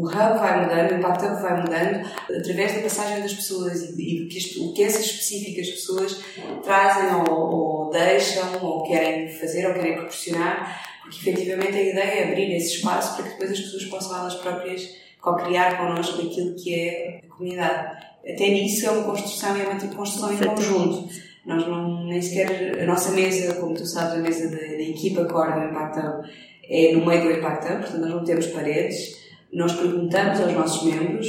o 0.02 0.08
hub 0.08 0.38
vai 0.38 0.64
mudando, 0.64 0.90
o 0.90 0.98
Impact 0.98 1.24
Hub 1.24 1.42
vai 1.42 1.60
mudando 1.60 2.10
através 2.36 2.74
da 2.74 2.82
passagem 2.82 3.22
das 3.22 3.34
pessoas 3.34 3.82
e, 3.96 4.20
do 4.20 4.28
que, 4.28 4.58
o 4.58 4.74
que 4.74 4.82
essas 4.82 5.04
específicas 5.04 5.68
pessoas 5.70 6.20
trazem 6.64 7.14
ou, 7.14 7.30
ou, 7.30 7.90
deixam 7.90 8.64
ou 8.64 8.82
querem 8.82 9.28
fazer 9.28 9.68
ou 9.68 9.74
querem 9.74 9.94
proporcionar, 9.94 10.82
porque 11.02 11.30
efetivamente 11.30 11.76
a 11.76 11.82
ideia 11.82 12.02
é 12.02 12.28
abrir 12.32 12.52
esse 12.56 12.76
espaço 12.76 13.14
para 13.14 13.24
que 13.24 13.30
depois 13.30 13.52
as 13.52 13.60
pessoas 13.60 13.84
possam 13.84 14.18
elas 14.18 14.34
próprias 14.34 14.88
co-criar 15.20 15.78
connosco 15.78 16.20
aquilo 16.20 16.56
que 16.56 16.74
é 16.74 17.20
a 17.24 17.28
comunidade. 17.32 18.02
Até 18.28 18.48
nisso 18.48 18.86
é 18.86 18.90
uma 18.90 19.04
construção 19.04 19.56
e 19.56 19.60
é 19.60 19.68
uma 19.68 19.94
construção 19.94 20.32
em 20.32 20.36
conjunto. 20.38 21.08
Nós 21.46 21.66
não, 21.66 22.04
nem 22.06 22.20
sequer, 22.20 22.80
a 22.80 22.86
nossa 22.86 23.12
mesa, 23.12 23.54
como 23.54 23.74
tu 23.74 23.86
sabes, 23.86 24.14
a 24.14 24.18
mesa 24.18 24.50
da, 24.50 24.56
da 24.56 24.82
equipa 24.82 25.24
core 25.26 25.52
do 25.52 25.66
Impact 25.68 25.98
Hub 26.00 26.28
é 26.68 26.92
no 26.92 27.06
meio 27.06 27.22
do 27.22 27.38
Impact 27.38 27.66
Hub, 27.66 27.82
portanto 27.82 28.00
nós 28.00 28.10
não 28.10 28.24
temos 28.24 28.46
paredes. 28.46 29.21
Nós 29.52 29.72
perguntamos 29.72 30.40
aos 30.40 30.52
nossos 30.52 30.84
membros 30.84 31.28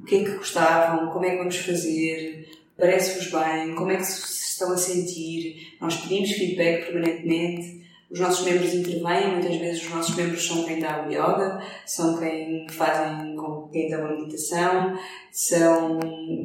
o 0.00 0.04
que 0.04 0.16
é 0.16 0.24
que 0.24 0.36
gostavam, 0.36 1.10
como 1.10 1.24
é 1.24 1.30
que 1.30 1.38
vamos 1.38 1.56
fazer, 1.56 2.48
parece-vos 2.76 3.30
bem, 3.30 3.74
como 3.74 3.90
é 3.90 3.96
que 3.96 4.04
se 4.04 4.52
estão 4.52 4.72
a 4.72 4.76
sentir. 4.76 5.76
Nós 5.80 5.96
pedimos 5.96 6.32
feedback 6.32 6.86
permanentemente 6.86 7.84
os 8.14 8.20
nossos 8.20 8.44
membros 8.44 8.72
intervêm, 8.72 9.32
muitas 9.32 9.56
vezes 9.56 9.82
os 9.82 9.90
nossos 9.90 10.14
membros 10.14 10.46
são 10.46 10.64
quem 10.64 10.78
dá 10.78 11.04
o 11.04 11.10
yoga, 11.10 11.60
são 11.84 12.16
quem 12.16 12.64
fazem, 12.70 13.34
quem 13.72 13.90
dá 13.90 13.98
a 13.98 14.12
meditação, 14.12 14.96
são, 15.32 15.98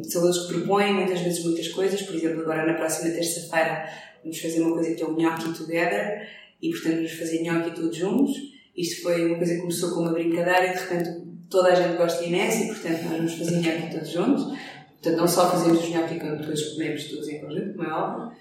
são 0.03 0.23
eles 0.23 0.37
que 0.39 0.53
propõem 0.53 0.95
muitas 0.95 1.19
vezes 1.19 1.45
muitas 1.45 1.67
coisas. 1.67 2.01
Por 2.01 2.15
exemplo, 2.15 2.41
agora 2.41 2.65
na 2.65 2.73
próxima 2.73 3.13
terça-feira 3.13 3.87
vamos 4.23 4.39
fazer 4.39 4.61
uma 4.61 4.73
coisa 4.73 4.95
que 4.95 5.03
é 5.03 5.05
o 5.05 5.13
Gnocchi 5.13 5.53
Together 5.53 6.27
e, 6.59 6.71
portanto, 6.71 6.95
vamos 6.95 7.11
fazer 7.11 7.43
Gnocchi 7.43 7.71
todos 7.75 7.95
juntos. 7.95 8.58
Isto 8.75 9.03
foi 9.03 9.25
uma 9.25 9.37
coisa 9.37 9.55
que 9.55 9.61
começou 9.61 9.91
com 9.91 10.01
uma 10.01 10.13
brincadeira 10.13 10.67
e 10.67 10.73
de 10.73 10.79
repente 10.79 11.29
toda 11.49 11.69
a 11.69 11.75
gente 11.75 11.97
gosta 11.97 12.21
de 12.21 12.29
Inés 12.29 12.61
e, 12.61 12.67
portanto, 12.67 13.03
nós 13.03 13.17
vamos 13.17 13.33
fazer 13.33 13.61
Gnocchi 13.61 13.91
todos 13.91 14.09
juntos. 14.09 14.43
Portanto, 14.45 15.17
não 15.17 15.27
só 15.27 15.51
fazemos 15.51 15.79
os 15.79 15.89
Gnocchi 15.89 16.19
quando 16.19 16.39
depois 16.39 16.63
comemos 16.73 17.03
todos 17.05 17.27
em 17.27 17.39
conjunto, 17.39 17.73
como 17.73 17.83
é 17.83 17.93
óbvio, 17.93 18.31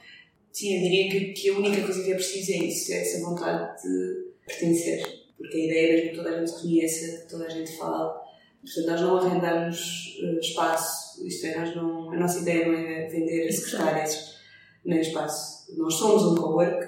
Sim, 0.58 0.74
eu 0.74 0.82
diria 0.82 1.08
que, 1.08 1.20
que 1.34 1.50
a 1.50 1.56
única 1.56 1.82
coisa 1.82 2.02
que 2.02 2.10
é 2.10 2.14
preciso 2.16 2.50
é 2.50 2.56
isso, 2.66 2.92
é 2.92 3.00
essa 3.00 3.24
vontade 3.24 3.80
de 3.80 4.32
pertencer. 4.44 5.06
Porque 5.36 5.56
a 5.56 5.64
ideia 5.66 5.86
é 5.86 5.92
mesmo 5.92 6.10
que 6.10 6.16
toda 6.16 6.30
a 6.30 6.44
gente 6.44 6.60
conheça, 6.60 7.22
que 7.22 7.30
toda 7.30 7.44
a 7.44 7.48
gente 7.48 7.76
fala. 7.76 8.20
Portanto, 8.60 8.86
nós 8.86 9.00
não 9.00 9.16
arrendamos 9.18 10.18
uh, 10.20 10.38
espaço, 10.40 11.24
isto 11.24 11.46
é, 11.46 11.58
nós 11.60 11.76
não, 11.76 12.12
a 12.12 12.16
nossa 12.16 12.40
ideia 12.40 12.66
não 12.66 12.74
é 12.74 13.06
vender 13.06 13.52
secretárias 13.52 14.36
nem 14.84 15.00
espaço. 15.00 15.76
Nós 15.76 15.94
somos 15.94 16.24
um 16.24 16.34
co-work, 16.34 16.87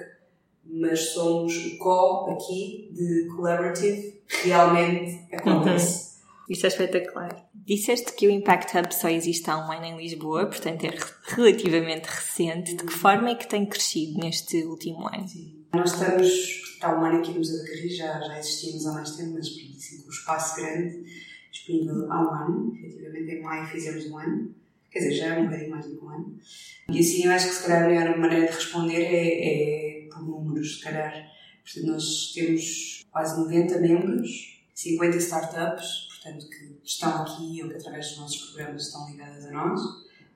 mas 0.71 1.13
somos 1.13 1.55
o 1.65 1.77
co 1.77 2.29
aqui 2.31 2.89
de 2.93 3.27
collaborative 3.35 4.21
realmente 4.27 5.33
acontece. 5.33 6.05
Uhum. 6.05 6.11
Isso 6.49 6.65
é 6.65 6.69
espetacular. 6.69 7.49
Disseste 7.53 8.13
que 8.13 8.27
o 8.27 8.31
Impact 8.31 8.77
Hub 8.77 8.93
só 8.93 9.09
existe 9.09 9.49
há 9.49 9.57
um 9.57 9.71
ano 9.71 9.85
em 9.85 9.97
Lisboa, 9.97 10.47
portanto 10.47 10.83
é 10.83 10.93
relativamente 11.27 12.05
recente. 12.05 12.75
De 12.75 12.83
que 12.83 12.91
forma 12.91 13.29
é 13.29 13.35
que 13.35 13.47
tem 13.47 13.65
crescido 13.65 14.19
neste 14.19 14.63
último 14.63 15.07
ano? 15.07 15.27
Sim. 15.27 15.65
Nós 15.73 15.93
estamos, 15.93 16.77
há 16.81 16.93
um 16.93 17.05
ano 17.05 17.19
aqui 17.19 17.31
no 17.31 17.37
Museu 17.37 17.57
da 17.57 17.69
Carris, 17.69 17.95
já, 17.95 18.19
já 18.19 18.39
existíamos 18.39 18.85
há 18.85 18.91
mais 18.93 19.11
tempo, 19.15 19.33
mas 19.33 19.47
assim, 19.47 20.01
com 20.01 20.07
o 20.07 20.11
espaço 20.11 20.55
grande, 20.57 21.03
disponível 21.51 22.11
há 22.11 22.21
um 22.21 22.33
ano. 22.33 22.73
Efetivamente, 22.75 23.31
em 23.31 23.41
maio 23.41 23.67
fizemos 23.67 24.05
um 24.07 24.17
ano. 24.17 24.55
Quer 24.89 24.99
dizer, 24.99 25.13
já 25.13 25.25
é 25.27 25.39
um 25.39 25.45
bocadinho 25.45 25.69
mais 25.69 25.85
do 25.85 25.97
que 25.97 26.05
um 26.05 26.09
ano. 26.09 26.37
E 26.89 26.99
assim, 26.99 27.23
eu 27.23 27.31
acho 27.31 27.47
que 27.47 27.55
se 27.55 27.63
calhar 27.63 27.85
a 27.85 27.87
melhor 27.87 28.17
maneira 28.17 28.47
de 28.47 28.53
responder 28.53 29.01
é, 29.03 29.47
é 29.47 30.07
por 30.09 30.19
números, 30.61 30.77
se 30.77 30.83
calhar. 30.83 31.13
Portanto, 31.63 31.91
nós 31.91 32.31
temos 32.33 33.05
quase 33.11 33.39
90 33.39 33.79
membros, 33.79 34.61
50 34.73 35.17
startups, 35.17 36.07
portanto, 36.09 36.47
que 36.49 36.79
estão 36.83 37.21
aqui 37.21 37.61
ou 37.63 37.69
que 37.69 37.75
através 37.75 38.09
dos 38.09 38.17
nossos 38.19 38.37
programas 38.49 38.83
estão 38.83 39.09
ligadas 39.09 39.45
a 39.45 39.51
nós, 39.51 39.81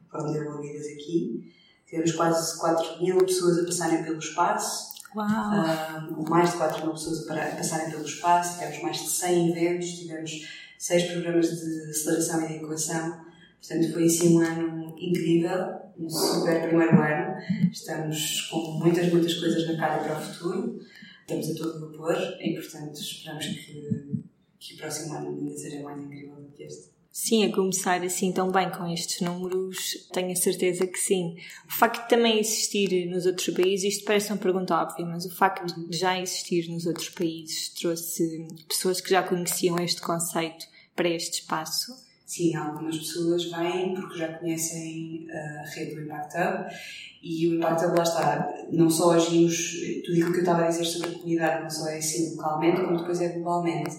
foram 0.10 0.34
desenvolvidas 0.34 0.86
aqui. 0.88 1.54
Tivemos 1.88 2.12
quase 2.14 2.60
4 2.60 3.04
mil 3.04 3.18
pessoas 3.20 3.60
a 3.60 3.66
passarem 3.66 4.04
pelo 4.04 4.20
espaço. 4.20 4.96
Uau! 5.16 5.28
Uh, 5.28 6.30
mais 6.30 6.52
de 6.52 6.58
4 6.58 6.84
mil 6.84 6.94
pessoas 6.94 7.30
a 7.30 7.56
passarem 7.56 7.92
pelo 7.92 8.06
espaço. 8.06 8.58
Tivemos 8.58 8.82
mais 8.82 8.98
de 8.98 9.10
100 9.10 9.52
eventos, 9.52 9.88
tivemos 10.00 10.32
6 10.78 11.12
programas 11.12 11.48
de 11.48 11.90
aceleração 11.92 12.44
e 12.44 12.48
de 12.48 12.54
incubação. 12.56 13.26
Portanto, 13.60 13.94
foi 13.94 14.06
assim 14.06 14.38
um 14.38 14.42
ano 14.42 14.96
incrível, 15.00 15.85
um 15.98 16.10
super 16.10 16.68
primeiro 16.68 17.02
ano. 17.02 17.36
Estamos 17.72 18.42
com 18.50 18.80
muitas, 18.80 19.12
muitas 19.12 19.34
coisas 19.36 19.68
na 19.68 19.78
cara 19.78 20.04
para 20.04 20.18
o 20.18 20.22
futuro. 20.22 20.80
Estamos 21.22 21.50
a 21.50 21.56
todo 21.56 21.92
vapor 21.92 22.16
e, 22.40 22.54
portanto, 22.54 23.00
esperamos 23.00 23.46
que 23.46 24.26
que 24.68 24.74
o 24.74 24.78
próximo 24.78 25.14
ano 25.14 25.30
ainda 25.30 25.58
seja 25.58 25.82
mais 25.82 26.02
incrível 26.02 26.36
do 26.36 26.52
que 26.52 26.64
este. 26.64 26.96
Sim, 27.12 27.46
a 27.46 27.56
começar 27.56 28.04
assim 28.04 28.34
tão 28.34 28.52
bem 28.52 28.70
com 28.70 28.92
estes 28.92 29.22
números, 29.22 30.10
tenho 30.12 30.32
a 30.32 30.36
certeza 30.36 30.86
que 30.86 30.98
sim. 31.00 31.38
O 31.66 31.72
facto 31.72 32.04
de 32.04 32.10
também 32.10 32.40
existir 32.40 33.06
nos 33.06 33.26
outros 33.26 33.56
países, 33.56 33.94
isto 33.94 34.06
parece 34.06 34.34
uma 34.34 34.38
pergunta 34.38 34.76
óbvia, 34.76 35.06
mas 35.06 35.26
o 35.26 35.34
facto 35.34 35.66
de 35.66 35.98
já 35.98 36.20
existir 36.20 36.68
nos 36.68 36.86
outros 36.86 37.10
países 37.10 37.70
trouxe 37.70 38.46
pessoas 38.68 39.00
que 39.00 39.10
já 39.10 39.24
conheciam 39.24 39.80
este 39.80 40.02
conceito 40.02 40.66
para 40.94 41.08
este 41.08 41.42
espaço? 41.42 42.05
Sim, 42.26 42.56
algumas 42.56 42.98
pessoas 42.98 43.46
vêm 43.52 43.94
porque 43.94 44.18
já 44.18 44.34
conhecem 44.34 45.28
a 45.32 45.70
rede 45.70 45.96
do 45.96 46.02
Impact 46.02 46.36
Hub 46.38 46.66
e 47.22 47.48
o 47.48 47.56
Impact 47.56 47.86
Hub 47.86 47.98
lá 47.98 48.04
está. 48.04 48.54
Não 48.72 48.90
só 48.90 49.12
agimos, 49.12 49.74
tudo 50.04 50.14
aquilo 50.14 50.32
que 50.32 50.38
eu 50.38 50.44
estava 50.44 50.66
a 50.66 50.68
dizer 50.68 50.86
sobre 50.86 51.10
a 51.10 51.14
comunidade, 51.14 51.64
não 51.64 51.70
só 51.70 51.88
é 51.88 51.98
assim 51.98 52.36
localmente, 52.36 52.82
como 52.82 52.98
depois 52.98 53.22
é 53.22 53.30
globalmente 53.30 53.96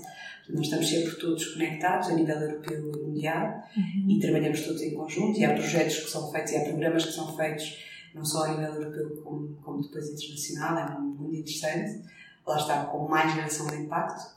nós 0.49 0.67
estamos 0.67 0.89
sempre 0.89 1.17
todos 1.17 1.45
conectados 1.55 2.09
a 2.09 2.13
nível 2.15 2.37
europeu 2.37 2.93
e 2.95 3.03
mundial 3.03 3.65
uhum. 3.77 4.11
e 4.11 4.21
trabalhamos 4.21 4.61
todos 4.61 4.81
em 4.81 4.95
conjunto 4.95 5.39
e 5.41 5.45
há 5.45 5.53
projetos 5.53 5.99
que 5.99 6.11
são 6.11 6.31
feitos 6.31 6.53
e 6.53 6.57
há 6.57 6.61
programas 6.61 7.05
que 7.05 7.13
são 7.13 7.37
feitos 7.37 7.85
não 8.17 8.25
só 8.25 8.45
a 8.45 8.49
nível 8.49 8.75
europeu 8.75 9.23
como, 9.23 9.49
como 9.63 9.83
depois 9.83 10.09
internacional, 10.09 10.79
é 10.79 10.99
muito 10.99 11.37
interessante. 11.37 12.03
Lá 12.47 12.57
está, 12.57 12.85
com 12.87 13.07
mais 13.09 13.35
geração 13.35 13.67
de 13.67 13.77
impacto. 13.77 14.36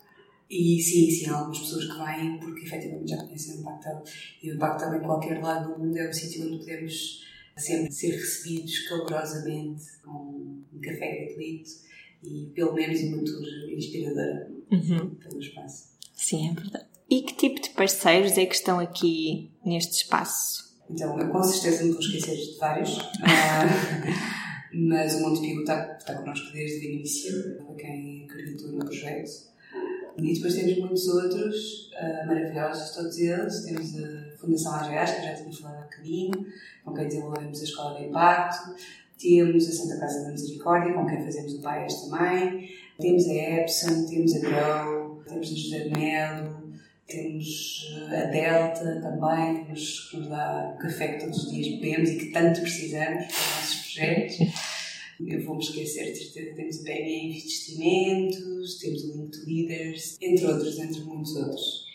E 0.49 0.81
sim, 0.81 1.11
sim, 1.11 1.29
há 1.29 1.37
algumas 1.37 1.59
pessoas 1.59 1.85
que 1.85 1.97
vêm 1.97 2.39
porque 2.39 2.65
efetivamente 2.65 3.11
já 3.11 3.17
conhecem 3.17 3.57
o 3.57 3.59
Impacto. 3.61 4.11
E 4.41 4.51
o 4.51 4.55
Impacto 4.55 4.95
em 4.95 5.01
qualquer 5.01 5.41
lado 5.41 5.73
do 5.73 5.79
mundo 5.79 5.97
é 5.97 6.09
um 6.09 6.13
sítio 6.13 6.47
onde 6.47 6.57
podemos 6.57 7.23
sempre 7.55 7.91
ser 7.91 8.11
recebidos 8.11 8.87
calorosamente 8.87 9.83
com 10.03 10.63
um 10.73 10.81
café 10.81 11.25
gratuito 11.25 11.69
e 12.23 12.51
pelo 12.55 12.73
menos 12.73 13.01
uma 13.01 13.23
tour 13.23 13.71
inspiradora 13.71 14.51
uhum. 14.71 15.15
pelo 15.15 15.39
espaço. 15.39 15.89
Sim, 16.13 16.49
é 16.49 16.53
verdade. 16.53 16.85
E 17.09 17.21
que 17.21 17.33
tipo 17.35 17.61
de 17.61 17.69
parceiros 17.71 18.37
é 18.37 18.45
que 18.45 18.55
estão 18.55 18.79
aqui 18.79 19.51
neste 19.65 20.03
espaço? 20.03 20.69
Então, 20.89 21.19
eu 21.19 21.29
com 21.29 21.43
certeza 21.43 21.83
me 21.83 21.91
vou 21.91 21.99
esquecer 21.99 22.35
de 22.35 22.57
vários, 22.57 22.97
uh, 22.97 23.03
mas 24.73 25.15
o 25.15 25.21
Montepio 25.21 25.61
está, 25.61 25.97
está 25.97 26.15
connosco 26.15 26.51
desde 26.51 26.87
o 26.87 26.91
início, 26.91 27.31
foi 27.65 27.75
quem 27.75 28.25
acreditou 28.25 28.71
no 28.71 28.79
projeto. 28.79 29.48
E 30.21 30.33
depois 30.33 30.55
temos 30.55 30.77
muitos 30.79 31.07
outros 31.07 31.91
uh, 31.93 32.27
maravilhosos, 32.27 32.95
todos 32.95 33.17
eles. 33.17 33.65
Temos 33.65 34.03
a 34.03 34.37
Fundação 34.37 34.75
AGAS, 34.75 35.11
que 35.11 35.23
já 35.23 35.33
tínhamos 35.33 35.59
falado 35.59 35.79
há 35.79 35.83
bocadinho, 35.83 36.45
com 36.83 36.93
quem 36.93 37.07
desenvolvemos 37.07 37.59
a 37.59 37.63
Escola 37.63 37.99
de 37.99 38.05
Impacto. 38.07 38.75
Temos 39.17 39.67
a 39.67 39.71
Santa 39.71 39.99
Casa 39.99 40.23
da 40.23 40.31
Misericórdia, 40.31 40.93
com 40.93 41.05
quem 41.05 41.23
fazemos 41.23 41.53
o 41.53 41.61
PAES 41.61 41.93
também. 42.03 42.69
Temos 42.99 43.27
a 43.27 43.33
Epson, 43.33 44.05
temos 44.05 44.35
a 44.35 44.39
Grow, 44.39 45.23
temos 45.27 45.51
o 45.51 45.57
José 45.57 45.89
Melo, 45.89 46.73
temos 47.07 47.87
a 48.11 48.25
Delta 48.25 49.01
também, 49.01 49.63
que 49.63 49.71
nos, 49.71 50.09
que 50.09 50.17
nos 50.17 50.27
dá 50.27 50.73
o 50.75 50.77
café 50.77 51.13
que 51.13 51.25
todos 51.25 51.45
os 51.45 51.51
dias 51.51 51.79
bebemos 51.79 52.09
e 52.09 52.17
que 52.17 52.25
tanto 52.27 52.61
precisamos 52.61 53.25
para 53.25 53.35
os 53.35 53.55
nossos 53.55 53.75
projetos. 53.81 54.78
Eu 55.19 55.43
vou-me 55.45 55.61
esquecer, 55.61 56.13
de 56.13 56.17
certeza, 56.17 56.55
temos 56.55 56.79
o 56.79 56.83
BNI 56.83 57.27
Investimentos, 57.27 58.79
temos 58.79 59.03
o 59.03 59.17
Link 59.17 59.31
to 59.31 59.45
Leaders, 59.45 60.17
entre 60.21 60.45
outros, 60.45 60.79
entre 60.79 61.01
muitos 61.01 61.35
outros. 61.35 61.85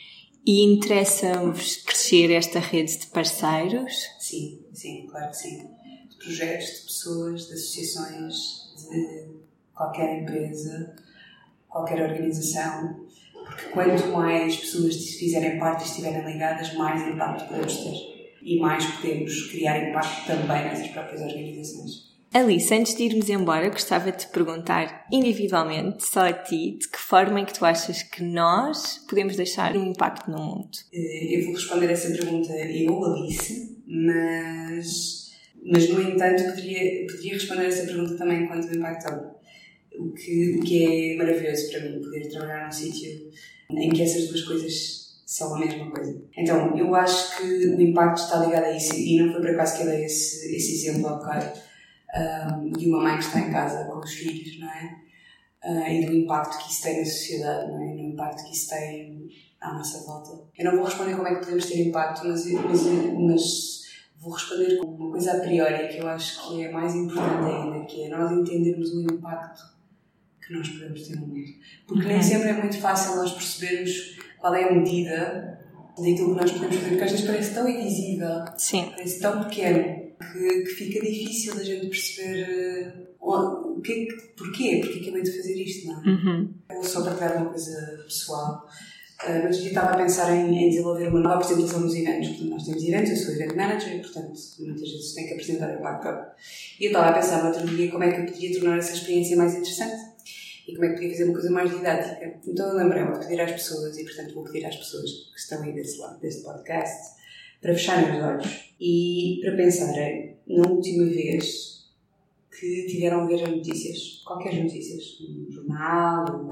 E 0.46 0.62
interessa-vos 0.62 1.76
crescer 1.76 2.30
esta 2.30 2.60
rede 2.60 2.98
de 2.98 3.06
parceiros? 3.06 3.94
Sim, 4.18 4.60
sim, 4.72 5.06
claro 5.10 5.30
que 5.30 5.36
sim. 5.38 5.66
De 6.10 6.16
projetos, 6.16 6.66
de 6.66 6.82
pessoas, 6.82 7.46
de 7.46 7.54
associações, 7.54 8.34
de 8.90 9.26
qualquer 9.74 10.22
empresa, 10.22 10.94
qualquer 11.66 12.02
organização 12.02 13.04
porque 13.44 13.64
quanto 13.68 14.06
mais 14.08 14.56
pessoas 14.56 14.96
fizerem 14.96 15.58
parte 15.58 15.84
e 15.84 15.86
estiverem 15.86 16.24
ligadas, 16.24 16.72
mais 16.74 17.06
impacto 17.06 17.46
podemos 17.46 17.76
ter. 17.76 18.14
E 18.42 18.58
mais 18.58 18.84
podemos 18.86 19.46
criar 19.50 19.88
impacto 19.88 20.26
também 20.26 20.64
nessas 20.64 20.88
próprias 20.88 21.20
organizações. 21.20 22.13
Alice, 22.34 22.74
antes 22.74 22.96
de 22.96 23.04
irmos 23.04 23.30
embora, 23.30 23.68
gostava 23.68 24.10
de 24.10 24.18
te 24.18 24.26
perguntar 24.26 25.06
individualmente, 25.12 26.04
só 26.04 26.26
a 26.26 26.32
ti, 26.32 26.76
de 26.80 26.88
que 26.88 26.98
forma 26.98 27.38
é 27.38 27.44
que 27.44 27.54
tu 27.54 27.64
achas 27.64 28.02
que 28.02 28.24
nós 28.24 28.98
podemos 29.08 29.36
deixar 29.36 29.76
um 29.76 29.86
impacto 29.86 30.28
no 30.28 30.38
mundo? 30.38 30.70
Eh, 30.92 31.38
eu 31.38 31.44
vou 31.44 31.54
responder 31.54 31.88
essa 31.92 32.10
pergunta 32.10 32.52
eu, 32.52 33.04
Alice, 33.04 33.78
mas, 33.86 35.30
mas 35.64 35.88
no 35.88 36.02
entanto 36.02 36.42
poderia, 36.42 37.06
poderia 37.06 37.34
responder 37.34 37.66
essa 37.66 37.86
pergunta 37.86 38.16
também 38.16 38.42
enquanto 38.42 38.76
impacto 38.76 39.12
o 39.96 40.12
que, 40.12 40.56
o 40.56 40.60
que 40.60 41.12
é 41.12 41.16
maravilhoso 41.16 41.70
para 41.70 41.88
mim, 41.88 42.00
poder 42.00 42.28
trabalhar 42.30 42.64
num 42.64 42.72
sítio 42.72 43.30
em 43.70 43.90
que 43.90 44.02
essas 44.02 44.26
duas 44.26 44.42
coisas 44.42 45.22
são 45.24 45.54
a 45.54 45.60
mesma 45.60 45.88
coisa. 45.88 46.20
Então, 46.36 46.76
eu 46.76 46.92
acho 46.96 47.36
que 47.36 47.44
o 47.44 47.80
impacto 47.80 48.24
está 48.24 48.44
ligado 48.44 48.64
a 48.64 48.76
isso, 48.76 48.92
e 48.96 49.20
não 49.20 49.32
foi 49.32 49.40
por 49.40 49.50
acaso 49.50 49.76
que 49.76 49.82
eu 49.84 49.86
dei 49.86 50.04
esse, 50.04 50.56
esse 50.56 50.74
exemplo 50.74 51.06
ao 51.06 51.18
bocado, 51.18 51.60
de 52.76 52.88
uma 52.88 53.02
mãe 53.02 53.18
que 53.18 53.24
está 53.24 53.40
em 53.40 53.50
casa 53.50 53.84
com 53.84 53.98
os 53.98 54.12
filhos, 54.12 54.60
não 54.60 54.70
é? 54.70 55.04
Uh, 55.64 55.88
e 55.88 56.06
do 56.06 56.12
impacto 56.12 56.58
que 56.58 56.70
isso 56.70 56.82
tem 56.82 56.98
na 56.98 57.04
sociedade, 57.04 57.72
não 57.72 57.80
é? 57.80 57.86
E 57.86 57.94
no 57.94 58.12
impacto 58.12 58.44
que 58.44 58.52
isso 58.52 58.70
tem 58.70 59.28
à 59.60 59.72
nossa 59.72 60.04
volta. 60.06 60.44
Eu 60.58 60.64
não 60.66 60.76
vou 60.76 60.84
responder 60.84 61.16
como 61.16 61.26
é 61.26 61.34
que 61.34 61.40
podemos 61.40 61.66
ter 61.66 61.88
impacto, 61.88 62.26
mas, 62.26 62.46
mas, 62.52 62.82
mas 63.18 63.84
Vou 64.24 64.32
responder 64.32 64.78
com 64.78 64.86
uma 64.86 65.10
coisa 65.10 65.36
a 65.36 65.40
priori 65.40 65.88
que 65.88 65.98
eu 65.98 66.08
acho 66.08 66.48
que 66.48 66.64
é 66.64 66.72
mais 66.72 66.94
importante 66.94 67.44
ainda, 67.44 67.84
que 67.84 68.04
é 68.04 68.08
nós 68.08 68.32
entendermos 68.32 68.94
o 68.94 69.02
impacto 69.02 69.62
que 70.40 70.54
nós 70.54 70.66
podemos 70.66 71.06
ter 71.06 71.16
no 71.16 71.26
mundo. 71.26 71.44
Porque 71.86 72.08
nem 72.08 72.22
sempre 72.22 72.48
é 72.48 72.52
muito 72.54 72.78
fácil 72.78 73.16
nós 73.16 73.32
percebermos 73.32 74.18
qual 74.38 74.54
é 74.54 74.64
a 74.64 74.72
medida 74.72 75.60
daquilo 75.98 76.34
que 76.34 76.40
nós 76.40 76.52
podemos 76.52 76.74
fazer, 76.74 76.88
porque 76.88 77.04
às 77.04 77.10
vezes 77.10 77.26
parece 77.26 77.54
tão 77.54 77.68
invisível, 77.68 78.44
Sim. 78.56 78.92
parece 78.96 79.20
tão 79.20 79.44
pequeno, 79.44 80.03
que, 80.32 80.62
que 80.62 80.66
fica 80.66 81.00
difícil 81.00 81.54
da 81.54 81.64
gente 81.64 81.86
perceber 81.88 83.08
uh, 83.20 83.76
o 83.76 83.80
que, 83.80 83.92
é 83.92 84.06
porquê, 84.36 84.80
porque 84.82 85.00
acabei 85.00 85.22
de 85.22 85.36
fazer 85.36 85.54
isto, 85.54 85.86
não 85.86 86.02
é? 86.02 86.08
Uhum. 86.08 86.54
Vou 86.68 86.84
só 86.84 87.02
partilhar 87.04 87.36
uma 87.36 87.50
coisa 87.50 88.02
pessoal. 88.04 88.66
Uh, 89.26 89.46
outro 89.46 89.58
dia 89.60 89.68
estava 89.68 89.92
a 89.92 89.96
pensar 89.96 90.34
em, 90.34 90.56
em, 90.56 90.68
desenvolver 90.68 91.08
uma 91.08 91.20
nova 91.20 91.36
apresentação 91.36 91.80
nos 91.80 91.94
eventos. 91.94 92.28
Portanto, 92.28 92.50
nós 92.50 92.64
temos 92.64 92.84
eventos, 92.84 93.10
eu 93.10 93.16
sou 93.16 93.34
event 93.34 93.54
manager, 93.54 94.00
portanto, 94.00 94.32
muitas 94.60 94.90
vezes 94.90 95.14
tenho 95.14 95.28
que 95.28 95.34
apresentar 95.34 95.76
o 95.78 95.82
backup. 95.82 96.34
E 96.80 96.84
eu 96.84 96.88
estava 96.88 97.10
a 97.10 97.12
pensar 97.12 97.42
no 97.42 97.48
outro 97.48 97.66
dia 97.66 97.90
como 97.90 98.04
é 98.04 98.12
que 98.12 98.20
eu 98.20 98.26
podia 98.26 98.58
tornar 98.58 98.78
essa 98.78 98.92
experiência 98.92 99.36
mais 99.36 99.52
interessante 99.52 100.14
e 100.66 100.74
como 100.74 100.86
é 100.86 100.88
que 100.88 100.94
podia 100.94 101.10
fazer 101.10 101.24
uma 101.24 101.32
coisa 101.34 101.50
mais 101.50 101.70
didática. 101.70 102.40
Então 102.46 102.68
eu 102.68 102.76
lembrei-me 102.76 103.12
de 103.12 103.18
pedir 103.20 103.40
às 103.40 103.52
pessoas, 103.52 103.98
e 103.98 104.04
portanto 104.04 104.34
vou 104.34 104.44
pedir 104.44 104.66
às 104.66 104.76
pessoas 104.76 105.10
que 105.32 105.40
estão 105.40 105.62
aí 105.62 105.72
desse 105.72 105.98
lado 105.98 106.20
deste 106.20 106.42
podcast, 106.42 107.14
para 107.60 107.72
fecharem 107.72 108.16
os 108.16 108.24
olhos 108.24 108.74
e 108.80 109.40
para 109.42 109.56
pensarem 109.56 110.36
na 110.46 110.68
última 110.68 111.04
vez 111.06 111.74
que 112.58 112.86
tiveram 112.86 113.22
a 113.22 113.26
ver 113.26 113.42
as 113.42 113.50
notícias, 113.50 114.22
qualquer 114.24 114.62
notícias, 114.62 115.20
um 115.20 115.50
jornal 115.50 116.50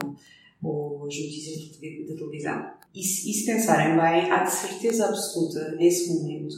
ou, 0.62 1.01
ou 1.01 1.07
as 1.07 1.15
notícias 1.15 1.69
da 2.09 2.15
televisão. 2.15 2.71
E 2.95 3.03
se, 3.03 3.31
e 3.31 3.35
se 3.35 3.47
pensarem 3.47 3.97
bem, 3.97 4.31
há 4.31 4.45
de 4.45 4.53
certeza 4.53 5.07
absoluta, 5.07 5.77
nesse 5.77 6.12
momento, 6.12 6.55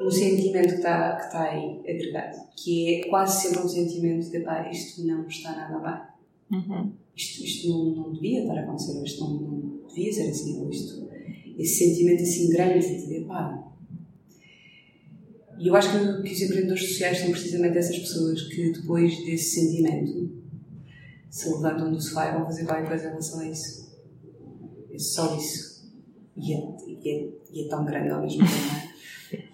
um 0.00 0.10
sentimento 0.10 0.68
que 0.68 0.74
está, 0.74 1.16
que 1.16 1.26
está 1.26 1.42
aí 1.44 1.80
agregado, 1.80 2.48
que 2.56 2.94
é 2.94 3.08
quase 3.08 3.42
sempre 3.42 3.60
um 3.60 3.68
sentimento 3.68 4.30
de 4.30 4.40
pá, 4.40 4.68
isto 4.70 5.04
não 5.04 5.26
está 5.26 5.52
nada 5.52 5.78
bem. 6.50 6.58
Uhum. 6.58 6.92
Isto, 7.16 7.44
isto 7.44 7.68
não, 7.68 7.84
não 7.84 8.12
devia 8.12 8.42
estar 8.42 8.54
a 8.54 8.62
acontecer, 8.62 9.02
isto 9.02 9.20
não, 9.24 9.34
não 9.34 9.86
devia 9.88 10.12
ser 10.12 10.30
assim, 10.30 10.60
ou 10.60 10.70
isto, 10.70 11.08
esse 11.58 11.84
sentimento 11.84 12.22
assim 12.22 12.50
grande 12.50 13.06
de 13.06 13.24
pá, 13.24 13.72
e 15.62 15.68
eu 15.68 15.76
acho 15.76 15.92
que, 15.92 16.22
que 16.22 16.34
os 16.34 16.42
empreendedores 16.42 16.88
sociais 16.88 17.18
são 17.18 17.30
precisamente 17.30 17.78
essas 17.78 17.96
pessoas 17.96 18.42
que 18.48 18.72
depois 18.72 19.16
desse 19.24 19.60
sentimento 19.60 20.28
se 21.30 21.48
levantam 21.48 21.92
do 21.92 22.00
sofá 22.00 22.30
e 22.30 22.32
vão 22.32 22.44
fazer 22.44 22.64
qualquer 22.64 22.88
coisa 22.88 23.04
em 23.04 23.08
relação 23.08 23.40
a 23.40 23.48
isso. 23.48 23.92
É 24.92 24.98
só 24.98 25.36
isso. 25.36 25.88
E 26.36 26.52
é, 26.52 26.58
e 26.88 27.08
é, 27.08 27.28
e 27.52 27.64
é 27.64 27.68
tão 27.68 27.84
grande 27.84 28.10
ao 28.10 28.20
mesmo 28.20 28.40
tempo. 28.40 28.92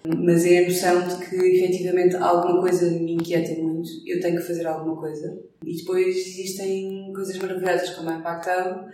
Mas 0.17 0.45
é 0.45 0.65
a 0.65 0.67
noção 0.67 1.07
de 1.07 1.25
que 1.25 1.35
efetivamente 1.35 2.15
alguma 2.15 2.59
coisa 2.59 2.89
me 2.89 3.13
inquieta 3.13 3.61
muito, 3.61 3.89
eu 4.05 4.19
tenho 4.19 4.37
que 4.37 4.47
fazer 4.47 4.65
alguma 4.65 4.97
coisa. 4.97 5.39
E 5.63 5.77
depois 5.77 6.07
existem 6.07 7.13
coisas 7.13 7.37
maravilhosas 7.37 7.91
como 7.91 8.09
a 8.09 8.17
Impact 8.17 8.49
Hub 8.49 8.91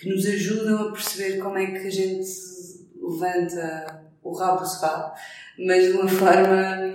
que 0.00 0.08
nos 0.08 0.24
ajudam 0.26 0.88
a 0.88 0.92
perceber 0.92 1.38
como 1.38 1.58
é 1.58 1.66
que 1.66 1.86
a 1.86 1.90
gente 1.90 2.28
levanta 3.00 4.04
o 4.22 4.32
rabo 4.32 4.60
do 4.60 4.68
sofá 4.68 5.14
mas 5.58 5.86
de 5.86 5.92
uma 5.92 6.08
forma 6.08 6.94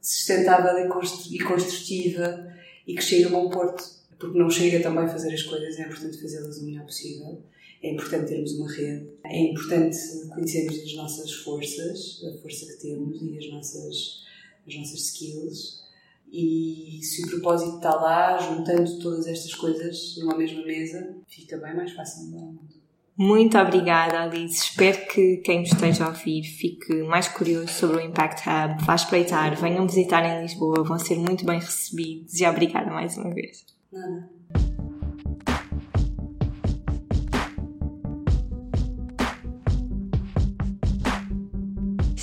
sustentável 0.00 0.86
e 0.86 1.38
construtiva 1.38 2.54
e 2.86 2.94
que 2.94 3.02
chega 3.02 3.26
a 3.26 3.30
bom 3.30 3.50
porto. 3.50 3.96
Porque 4.18 4.38
não 4.38 4.48
chega 4.48 4.80
também 4.80 5.06
fazer 5.08 5.34
as 5.34 5.42
coisas, 5.42 5.78
é 5.78 5.82
importante 5.82 6.22
fazê-las 6.22 6.58
o 6.58 6.64
melhor 6.64 6.86
possível. 6.86 7.42
É 7.82 7.90
importante 7.90 8.28
termos 8.28 8.52
uma 8.52 8.72
rede, 8.72 9.06
é 9.24 9.38
importante 9.38 9.98
conhecermos 10.32 10.80
as 10.80 10.94
nossas 10.94 11.32
forças, 11.32 12.24
a 12.24 12.38
força 12.38 12.66
que 12.66 12.80
temos 12.80 13.20
e 13.20 13.36
as 13.36 13.50
nossas, 13.50 14.24
as 14.66 14.74
nossas 14.76 15.00
skills. 15.00 15.85
E 16.30 17.00
se 17.02 17.24
o 17.24 17.30
propósito 17.30 17.76
está 17.76 17.94
lá, 17.94 18.36
juntando 18.38 18.98
todas 18.98 19.26
estas 19.26 19.54
coisas 19.54 20.16
numa 20.18 20.36
mesma 20.36 20.64
mesa, 20.64 21.16
fica 21.26 21.56
bem 21.58 21.74
mais 21.74 21.92
fácil 21.92 22.26
mudar 22.26 22.42
o 22.42 22.46
mundo. 22.46 22.76
Muito 23.16 23.56
obrigada, 23.56 24.24
Alice. 24.24 24.62
Espero 24.62 25.06
que 25.06 25.38
quem 25.38 25.60
nos 25.60 25.72
esteja 25.72 26.04
a 26.04 26.08
ouvir 26.08 26.42
fique 26.42 26.92
mais 27.04 27.26
curioso 27.28 27.68
sobre 27.68 27.96
o 27.96 28.00
Impact 28.00 28.42
Hub. 28.46 28.84
Vá 28.84 28.94
espreitar, 28.94 29.56
venham 29.56 29.86
visitar 29.86 30.22
em 30.22 30.42
Lisboa, 30.42 30.84
vão 30.84 30.98
ser 30.98 31.16
muito 31.16 31.46
bem 31.46 31.58
recebidos. 31.58 32.38
E 32.38 32.46
obrigada 32.46 32.90
mais 32.90 33.16
uma 33.16 33.32
vez. 33.32 33.64
Nada. 33.90 34.85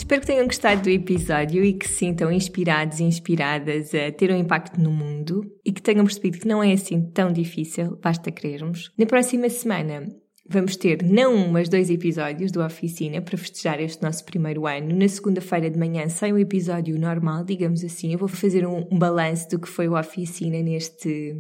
Espero 0.04 0.20
que 0.20 0.28
tenham 0.28 0.46
gostado 0.46 0.82
do 0.82 0.90
episódio 0.90 1.64
e 1.64 1.72
que 1.72 1.88
se 1.88 2.00
sintam 2.00 2.30
inspirados 2.30 3.00
e 3.00 3.04
inspiradas 3.06 3.96
a 3.96 4.12
ter 4.12 4.34
um 4.34 4.36
impacto 4.36 4.78
no 4.78 4.92
mundo 4.92 5.50
e 5.64 5.72
que 5.72 5.82
tenham 5.82 6.04
percebido 6.04 6.40
que 6.40 6.48
não 6.48 6.62
é 6.62 6.74
assim 6.74 7.02
tão 7.02 7.32
difícil, 7.32 7.98
basta 8.04 8.30
querermos. 8.30 8.92
Na 8.98 9.06
próxima 9.06 9.50
semana 9.50 10.06
Vamos 10.46 10.76
ter 10.76 11.02
não 11.02 11.34
um, 11.34 11.50
mas 11.50 11.70
dois 11.70 11.90
episódios 11.90 12.52
do 12.52 12.62
Oficina 12.62 13.22
para 13.22 13.38
festejar 13.38 13.80
este 13.80 14.04
nosso 14.04 14.26
primeiro 14.26 14.68
ano. 14.68 14.94
Na 14.94 15.08
segunda-feira 15.08 15.70
de 15.70 15.80
manhã 15.80 16.10
sai 16.10 16.34
o 16.34 16.38
episódio 16.38 17.00
normal, 17.00 17.46
digamos 17.46 17.82
assim. 17.82 18.12
Eu 18.12 18.20
vou 18.20 18.28
fazer 18.28 18.68
um, 18.68 18.86
um 18.92 19.00
balanço 19.00 19.48
do 19.50 19.58
que 19.58 19.70
foi 19.70 19.88
o 19.88 19.98
Oficina 19.98 20.62
neste 20.62 21.34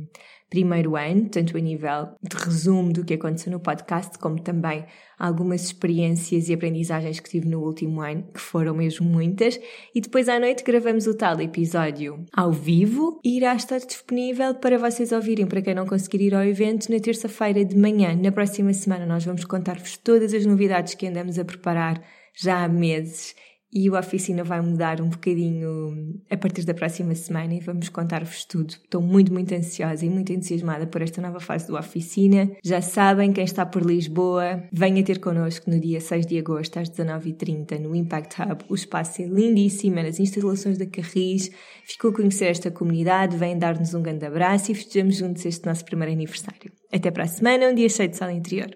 primeiro 0.53 0.95
ano, 0.95 1.29
tanto 1.29 1.57
a 1.57 1.59
nível 1.59 2.09
de 2.21 2.37
resumo 2.37 2.93
do 2.93 3.03
que 3.03 3.15
aconteceu 3.15 3.51
no 3.51 3.59
podcast, 3.59 4.19
como 4.19 4.39
também 4.39 4.85
algumas 5.17 5.63
experiências 5.63 6.47
e 6.47 6.53
aprendizagens 6.53 7.19
que 7.19 7.27
tive 7.27 7.49
no 7.49 7.59
último 7.63 8.01
ano, 8.01 8.23
que 8.31 8.39
foram 8.39 8.75
mesmo 8.75 9.03
muitas. 9.03 9.59
E 9.95 9.99
depois 9.99 10.29
à 10.29 10.39
noite 10.39 10.63
gravamos 10.63 11.07
o 11.07 11.17
tal 11.17 11.41
episódio 11.41 12.23
ao 12.31 12.51
vivo 12.51 13.19
e 13.25 13.37
irá 13.37 13.55
estar 13.55 13.79
disponível 13.79 14.53
para 14.53 14.77
vocês 14.77 15.11
ouvirem, 15.11 15.47
para 15.47 15.63
quem 15.63 15.73
não 15.73 15.87
conseguir 15.87 16.21
ir 16.21 16.35
ao 16.35 16.43
evento, 16.43 16.91
na 16.91 16.99
terça-feira 16.99 17.65
de 17.65 17.75
manhã. 17.75 18.15
Na 18.15 18.31
próxima 18.31 18.73
semana 18.73 19.07
nós 19.07 19.25
vamos 19.25 19.45
contar-vos 19.45 19.97
todas 19.97 20.35
as 20.35 20.45
novidades 20.45 20.93
que 20.93 21.07
andamos 21.07 21.39
a 21.39 21.45
preparar 21.45 21.99
já 22.35 22.63
há 22.63 22.67
meses 22.67 23.33
e 23.73 23.87
a 23.87 23.99
oficina 23.99 24.43
vai 24.43 24.61
mudar 24.61 25.01
um 25.01 25.09
bocadinho 25.09 26.21
a 26.29 26.37
partir 26.37 26.63
da 26.63 26.73
próxima 26.73 27.15
semana 27.15 27.55
e 27.55 27.59
vamos 27.59 27.89
contar-vos 27.89 28.45
tudo. 28.45 28.71
Estou 28.71 29.01
muito, 29.01 29.33
muito 29.33 29.53
ansiosa 29.53 30.05
e 30.05 30.09
muito 30.09 30.31
entusiasmada 30.31 30.85
por 30.85 31.01
esta 31.01 31.19
nova 31.19 31.39
fase 31.39 31.67
do 31.67 31.75
oficina. 31.75 32.51
Já 32.63 32.81
sabem, 32.81 33.33
quem 33.33 33.43
está 33.43 33.65
por 33.65 33.81
Lisboa, 33.81 34.63
venha 34.71 35.03
ter 35.03 35.19
connosco 35.19 35.69
no 35.69 35.79
dia 35.79 35.99
6 35.99 36.27
de 36.27 36.37
agosto 36.37 36.77
às 36.77 36.89
19h30 36.89 37.79
no 37.79 37.95
Impact 37.95 38.41
Hub. 38.41 38.63
O 38.69 38.75
espaço 38.75 39.23
é 39.23 39.25
lindíssimo, 39.25 39.97
é 39.97 40.03
nas 40.03 40.19
instalações 40.19 40.77
da 40.77 40.85
Carris. 40.85 41.49
Ficou 41.85 42.11
a 42.11 42.13
conhecer 42.13 42.45
esta 42.45 42.69
comunidade, 42.69 43.35
vem 43.35 43.57
dar-nos 43.57 43.95
um 43.95 44.03
grande 44.03 44.25
abraço 44.25 44.71
e 44.71 44.75
festejamos 44.75 45.15
juntos 45.15 45.43
este 45.45 45.65
nosso 45.65 45.83
primeiro 45.83 46.13
aniversário. 46.13 46.71
Até 46.91 47.09
para 47.09 47.23
a 47.23 47.27
semana, 47.27 47.69
um 47.69 47.73
dia 47.73 47.89
cheio 47.89 48.09
de 48.09 48.17
sala 48.17 48.31
interior. 48.31 48.69